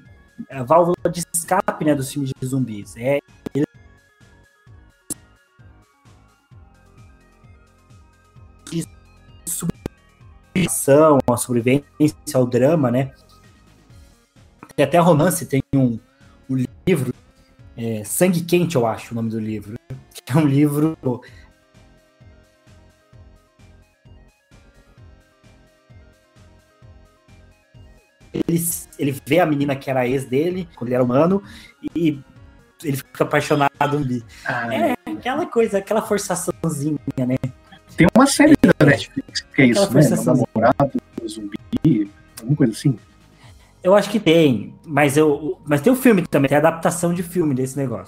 [0.50, 2.96] a válvula de escape né, dos filmes de zumbis.
[2.96, 3.20] É
[11.26, 11.84] a sobrevivência,
[12.36, 13.12] o drama, né?
[14.74, 15.98] Tem até romance, tem um,
[16.48, 17.14] um livro,
[17.76, 19.74] é, Sangue Quente, eu acho o nome do livro,
[20.12, 20.96] que é um livro
[28.32, 28.64] ele,
[28.98, 31.42] ele vê a menina que era ex dele, quando ele era humano,
[31.94, 32.20] e
[32.82, 33.70] ele fica apaixonado.
[34.44, 37.36] Ah, é aquela coisa, aquela forçaçãozinha, né?
[38.00, 40.00] Tem uma série é, da Netflix que é isso, né?
[40.24, 42.98] namorado, zumbi, alguma coisa assim.
[43.82, 47.22] Eu acho que tem, mas eu, mas tem o filme também, tem a adaptação de
[47.22, 48.06] filme desse negócio.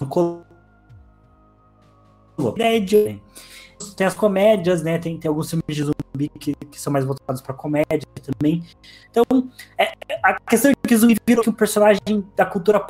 [3.95, 4.97] Tem as comédias, né?
[4.97, 8.65] Tem, tem alguns filmes de zumbi que, que são mais voltados para comédia também.
[9.11, 9.25] Então,
[9.77, 12.87] é, a questão é que o zumbi virou um personagem da cultura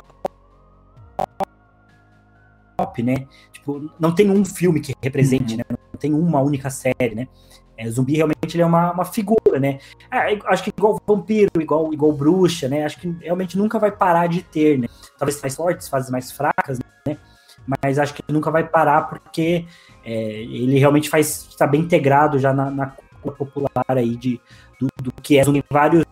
[2.77, 3.27] pop, né?
[3.51, 5.65] Tipo, não tem um filme que represente, né?
[6.03, 7.29] Tem uma única série, né?
[7.77, 9.79] É, zumbi realmente ele é uma, uma figura, né?
[10.11, 12.83] Ah, acho que igual vampiro, igual, igual bruxa, né?
[12.83, 14.87] Acho que realmente nunca vai parar de ter, né?
[15.17, 16.77] Talvez mais fortes, fases mais fracas,
[17.07, 17.17] né?
[17.65, 19.65] Mas acho que nunca vai parar porque
[20.03, 24.41] é, ele realmente faz está bem integrado já na, na cultura popular aí de,
[24.77, 25.63] do, do que é zumbi.
[25.71, 26.03] Vários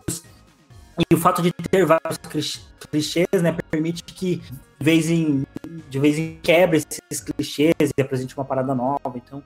[1.10, 2.18] e o fato de ter vários
[2.90, 5.44] clichês, né, permite que de vez em,
[5.88, 9.12] de vez em quebre esses clichês e apresente uma parada nova.
[9.14, 9.42] Então,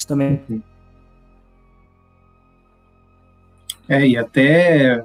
[0.00, 0.62] isso também.
[3.88, 5.04] É, e até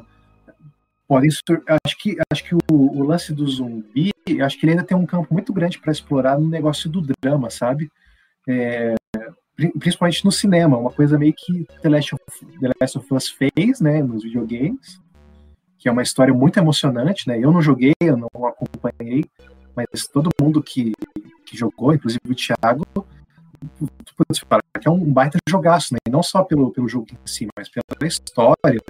[1.08, 4.98] podem acho que acho que o, o, lance do zumbi, acho que ele ainda tem
[4.98, 7.90] um campo muito grande para explorar no negócio do drama, sabe?
[8.48, 8.96] É,
[9.80, 13.80] principalmente no cinema, uma coisa meio que The Last of, The Last of Us fez,
[13.80, 15.00] né, nos videogames,
[15.78, 17.40] que é uma história muito emocionante, né?
[17.40, 19.24] Eu não joguei, eu não acompanhei,
[19.76, 20.94] mas todo mundo que,
[21.46, 22.86] que jogou, inclusive o Thiago,
[24.80, 26.00] que é um baita jogaço, né?
[26.10, 28.82] Não só pelo, pelo jogo em si, mas pela história,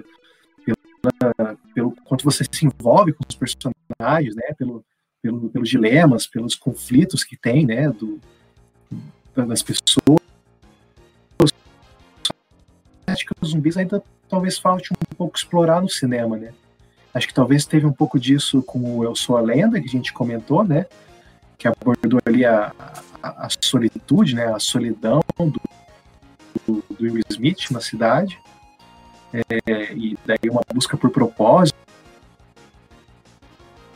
[0.66, 4.54] pela, pelo quanto você se envolve com os personagens, né?
[4.58, 4.84] Pelo,
[5.22, 7.90] pelo, pelos dilemas, pelos conflitos que tem, né?
[7.90, 8.20] Do,
[9.36, 10.20] das pessoas.
[13.08, 16.54] Acho que os zumbis ainda talvez falte um pouco explorar no cinema, né?
[17.14, 19.92] Acho que talvez teve um pouco disso com o Eu Sou a Lenda, que a
[19.92, 20.86] gente comentou, né?
[21.58, 22.74] Que abordou ali a,
[23.30, 24.46] a, solitude, né?
[24.54, 25.62] A solidão do,
[26.68, 28.40] do, do Will Smith na cidade.
[29.34, 31.86] É, e daí uma busca por propósito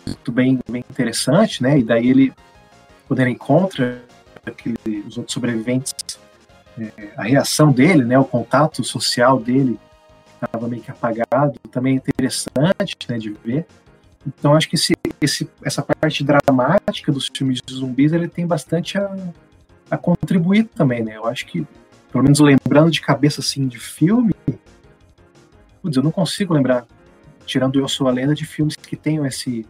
[0.06, 1.80] muito bem, bem interessante, né?
[1.80, 2.34] E daí ele,
[3.08, 4.02] quando ele encontra
[4.46, 5.94] aquele, os outros sobreviventes,
[6.78, 8.18] é, a reação dele, né?
[8.18, 9.80] O contato social dele
[10.34, 13.66] estava meio que apagado, também é interessante né, de ver.
[14.26, 18.97] Então acho que esse, esse, essa parte dramática dos filmes de zumbis ele tem bastante
[18.97, 19.15] a,
[19.89, 21.17] a contribuir também, né?
[21.17, 21.65] Eu acho que,
[22.11, 24.34] pelo menos lembrando de cabeça assim de filme,
[25.82, 26.86] putz, eu não consigo lembrar,
[27.45, 29.65] tirando Eu Sou a Lenda, de filmes que tenham esse,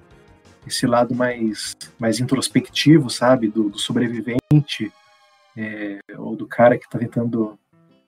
[0.68, 3.48] esse lado mais, mais introspectivo, sabe?
[3.48, 4.92] Do, do sobrevivente,
[5.58, 7.58] é, ou do cara que está tentando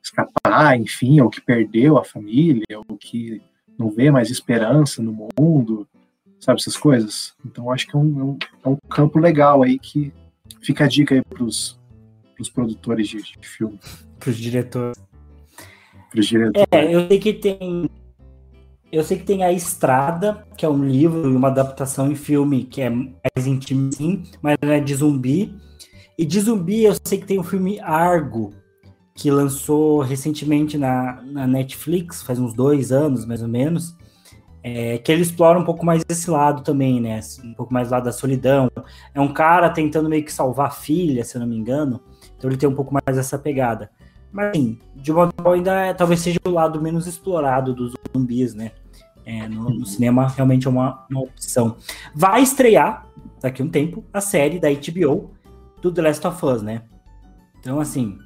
[0.04, 3.42] escapar, enfim, ou que perdeu a família, ou que
[3.78, 5.88] não vê mais esperança no mundo,
[6.42, 7.34] sabe, essas coisas.
[7.46, 10.12] Então acho que é um, é um é campo legal aí que
[10.62, 11.80] fica a dica aí pros,
[12.36, 13.80] pros produtores de, de filme.
[14.20, 14.98] Pros diretores.
[16.10, 16.68] Pros diretores.
[16.72, 17.90] É, eu sei que tem.
[18.92, 22.66] Eu sei que tem A Estrada, que é um livro e uma adaptação em filme
[22.66, 25.56] que é mais íntimo, sim, mas não é de zumbi.
[26.18, 28.54] E de zumbi eu sei que tem o filme Argo,
[29.16, 33.96] que lançou recentemente na, na Netflix, faz uns dois anos mais ou menos,
[34.64, 37.20] é, que ele explora um pouco mais esse lado também, né?
[37.44, 38.70] Um pouco mais lado da solidão.
[39.14, 42.02] É um cara tentando meio que salvar a filha, se eu não me engano,
[42.38, 43.90] então ele tem um pouco mais essa pegada.
[44.32, 48.54] Mas, assim, de modo geral, ainda é, talvez seja o lado menos explorado dos zumbis,
[48.54, 48.72] né?
[49.26, 51.78] É, no, no, cinema realmente é uma, uma opção.
[52.16, 53.06] Vai estrear,
[53.40, 55.32] daqui a um tempo, a série da HBO
[55.82, 56.84] do The Last of Us, né?
[57.60, 58.18] Então, assim,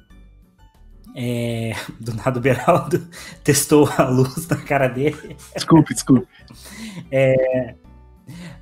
[1.18, 3.08] é, do nada o Beraldo
[3.42, 5.34] testou a luz na cara dele.
[5.54, 6.28] Desculpe, desculpe.
[7.10, 7.74] É,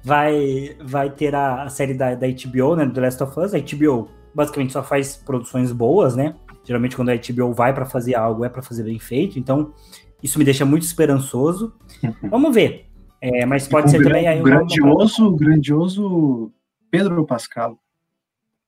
[0.04, 2.86] vai, vai ter a, a série da, da HBO, né?
[2.86, 3.54] Do The Last of Us.
[3.54, 6.36] A HBO basicamente só faz produções boas, né?
[6.62, 9.74] Geralmente quando a HBO vai para fazer algo é para fazer bem feito, então
[10.22, 11.74] isso me deixa muito esperançoso.
[12.02, 12.30] Uhum.
[12.30, 12.86] Vamos ver.
[13.20, 15.36] É, mas pode ser também aí um grandioso, uma...
[15.36, 16.52] grandioso
[16.88, 17.78] Pedro Pascal.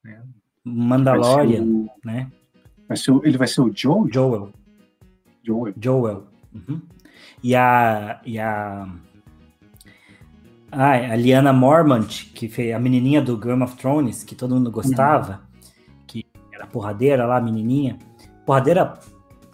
[0.03, 0.21] Né?
[0.65, 2.31] Mandalorian, o, né?
[2.89, 4.09] Vai ser, ele vai ser o Joel?
[4.13, 4.51] Joel.
[5.43, 5.75] Joel.
[5.81, 6.27] Joel.
[6.55, 6.81] Uhum.
[7.43, 8.89] E a e a
[10.73, 14.71] ah, a Liana Mormont, que fez a menininha do Game of Thrones, que todo mundo
[14.71, 15.69] gostava, uhum.
[16.07, 17.99] que era porradeira lá, menininha.
[18.45, 18.99] Porradeira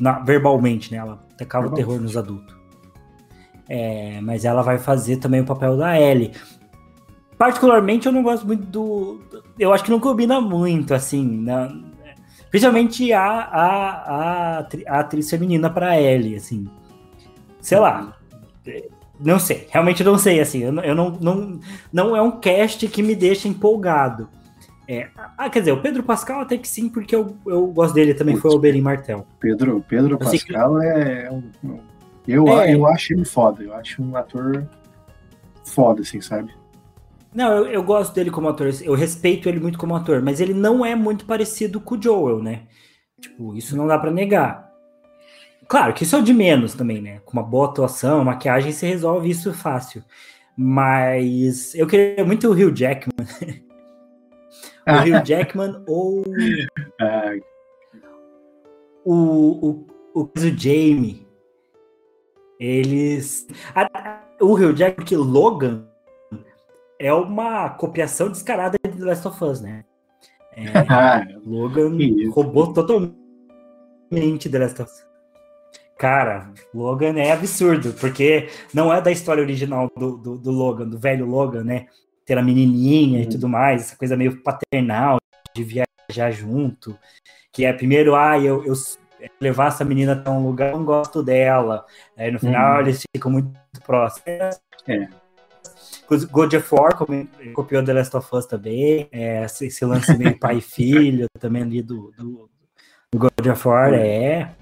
[0.00, 0.98] na, verbalmente, né?
[0.98, 2.54] Ela tacava o terror nos adultos.
[3.68, 6.32] É, mas ela vai fazer também o papel da Ellie.
[7.38, 9.20] Particularmente, eu não gosto muito do.
[9.58, 11.24] Eu acho que não combina muito, assim.
[11.24, 11.72] Na,
[12.53, 16.68] principalmente a, a, a, a atriz feminina para Ellie, assim.
[17.61, 18.16] Sei lá.
[19.18, 20.62] Não sei, realmente não sei, assim.
[20.62, 21.61] Eu, eu não, não,
[21.92, 24.28] não é um cast que me deixa empolgado.
[24.86, 28.12] É, ah, quer dizer, o Pedro Pascal até que sim, porque eu, eu gosto dele
[28.12, 29.26] também, Putz, foi o Oberyn Martel.
[29.40, 30.86] Pedro, Pedro Pascal que...
[30.86, 31.78] é um,
[32.28, 32.74] eu, é.
[32.74, 34.68] eu acho ele foda, eu acho um ator
[35.64, 36.53] foda, assim, sabe?
[37.34, 40.52] Não, eu, eu gosto dele como ator, eu respeito ele muito como ator, mas ele
[40.52, 42.66] não é muito parecido com o Joel, né?
[43.20, 44.70] Tipo, isso não dá para negar.
[45.68, 47.20] Claro que isso é o de menos também, né?
[47.24, 50.04] Com uma boa atuação, maquiagem, se resolve isso fácil.
[50.56, 53.14] Mas eu queria muito o Hugh Jackman.
[54.86, 56.22] o Hugh Jackman ou
[59.04, 61.26] o, o, o, o Jamie
[62.62, 63.48] eles.
[63.74, 65.84] A, o Rio Jack que Logan
[67.03, 69.84] é uma copiação descarada de The Last of Us, né?
[70.57, 70.62] É,
[71.44, 71.90] Logan
[72.30, 73.18] roubou totalmente
[74.48, 75.07] The Last of Us.
[75.98, 80.98] Cara, Logan é absurdo, porque não é da história original do, do, do Logan, do
[80.98, 81.86] velho Logan, né?
[82.24, 83.24] Ter a menininha uhum.
[83.24, 85.18] e tudo mais, essa coisa meio paternal,
[85.55, 86.96] de viajar junto.
[87.53, 88.74] Que é primeiro, ah, eu, eu
[89.40, 91.84] levar essa menina até um lugar, eu não gosto dela.
[92.16, 92.80] Aí no final uhum.
[92.80, 93.53] eles ficam muito
[93.84, 94.61] próximos.
[94.88, 95.21] É.
[96.30, 96.94] God of War
[97.54, 99.08] copiou The Last of Us também.
[99.12, 102.50] É, esse lance meio pai e filho também ali do, do,
[103.12, 104.54] do God of War é.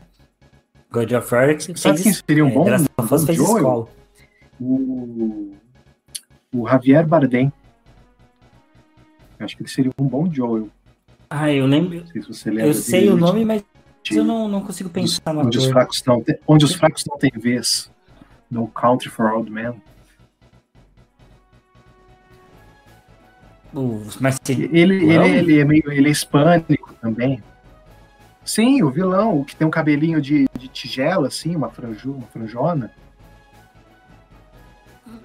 [0.91, 3.39] God of War que Sabe quem seria um é, bom, The Last of Us fez
[3.41, 3.89] escola.
[4.61, 5.55] O,
[6.55, 7.53] o Javier Bardem.
[9.39, 10.69] Acho que ele seria um bom Joel.
[11.31, 12.05] Ah, eu lembro.
[12.09, 13.65] Se eu sei o nome, mas
[14.11, 17.91] eu não, não consigo pensar onde os fracos não Onde os fracos não têm vez.
[18.51, 19.81] No Country for Old Men.
[24.49, 27.43] Ele, ele, ele, é meio ele é hispânico também.
[28.45, 32.27] Sim, o vilão, o que tem um cabelinho de, de tigela, assim, uma, franju, uma
[32.27, 32.91] franjona.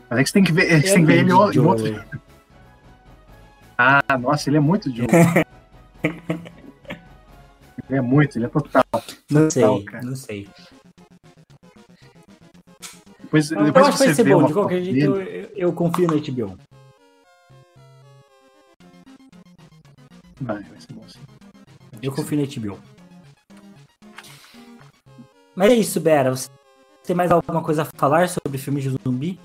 [0.09, 2.03] Mas é que você tem que ver, você tem que ver ele em outro.
[3.77, 5.07] Ah, nossa, ele é muito Joe.
[7.89, 8.83] Ele é muito, ele é total.
[9.29, 10.03] Não total, sei, cara.
[10.03, 10.49] não sei.
[13.21, 16.15] Depois, depois eu acho que vai ser bom, de qualquer jeito eu, eu, confio na
[16.15, 16.57] HBO.
[20.41, 21.19] Vai, vai ser bom sim.
[22.01, 22.79] Eu confio na HBO.
[25.55, 26.31] Mas é isso, Bera.
[26.31, 26.49] Você
[27.05, 29.39] tem mais alguma coisa a falar sobre filmes de zumbi?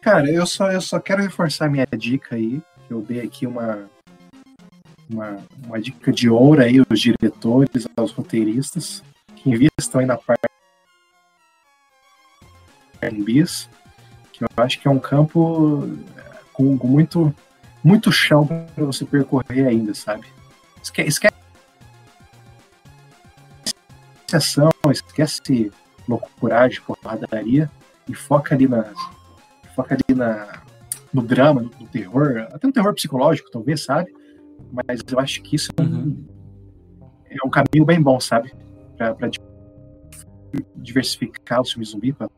[0.00, 2.62] Cara, eu só, eu só quero reforçar minha dica aí.
[2.90, 3.88] Eu dei aqui uma,
[5.08, 9.02] uma, uma dica de ouro aí aos diretores, aos roteiristas,
[9.36, 10.52] que invistam aí na parte
[13.10, 13.68] bis,
[14.32, 17.34] que eu acho que é um campo é, com, com muito,
[17.82, 20.26] muito chão para você percorrer ainda, sabe?
[20.82, 21.34] Esquece, esquece
[24.32, 25.70] ação, esquece
[26.08, 27.70] loucuragem, porradaria
[28.08, 28.84] e foca ali na
[29.76, 30.62] foca ali na
[31.12, 34.10] no drama, no, no terror, até no terror psicológico, talvez, sabe?
[34.70, 36.24] mas eu acho que isso é uhum.
[37.28, 38.52] é um caminho bem bom, sabe?
[38.96, 39.30] Para
[40.76, 42.28] diversificar o filme zumbi, para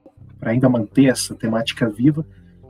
[0.51, 2.27] ainda manter essa temática viva,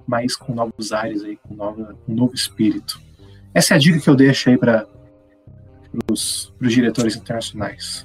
[0.07, 3.01] mas com novos ares aí, com, nova, novo espírito.
[3.53, 4.87] Essa é a dica que eu deixo aí para
[6.11, 8.05] os diretores internacionais.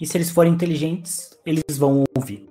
[0.00, 2.48] E se eles forem inteligentes, eles vão ouvir.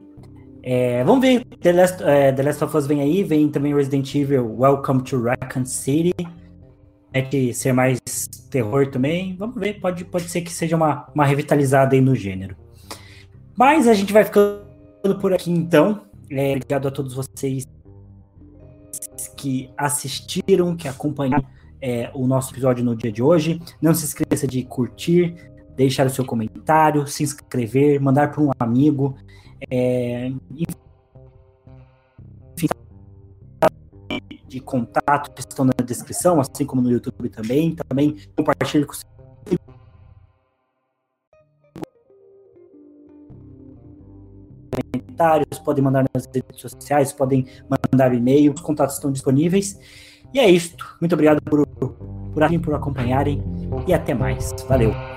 [0.64, 4.14] É, vamos ver, The Last, é, The Last of Us vem aí, vem também Resident
[4.16, 6.12] Evil Welcome to Raccoon City
[7.16, 8.00] promete ser mais
[8.50, 9.36] terror também.
[9.38, 12.56] Vamos ver, pode, pode ser que seja uma, uma revitalizada aí no gênero.
[13.58, 14.66] Mas a gente vai ficando
[15.22, 16.02] por aqui então.
[16.30, 17.66] É, obrigado a todos vocês
[19.38, 21.46] que assistiram, que acompanharam
[21.82, 23.62] é, o nosso episódio no dia de hoje.
[23.82, 25.36] Não se esqueça de curtir,
[25.76, 29.16] deixar o seu comentário, se inscrever, mandar para um amigo.
[29.70, 30.32] É,
[34.48, 37.76] de contato estão na descrição, assim como no YouTube também.
[37.76, 38.94] Também compartilhe com
[45.16, 47.46] comentários, podem mandar nas redes sociais, podem
[47.92, 49.80] mandar e-mail, os contatos estão disponíveis.
[50.34, 50.76] E é isso.
[51.00, 51.96] Muito obrigado por, por,
[52.62, 53.42] por acompanharem
[53.88, 54.54] e até mais.
[54.68, 55.15] Valeu!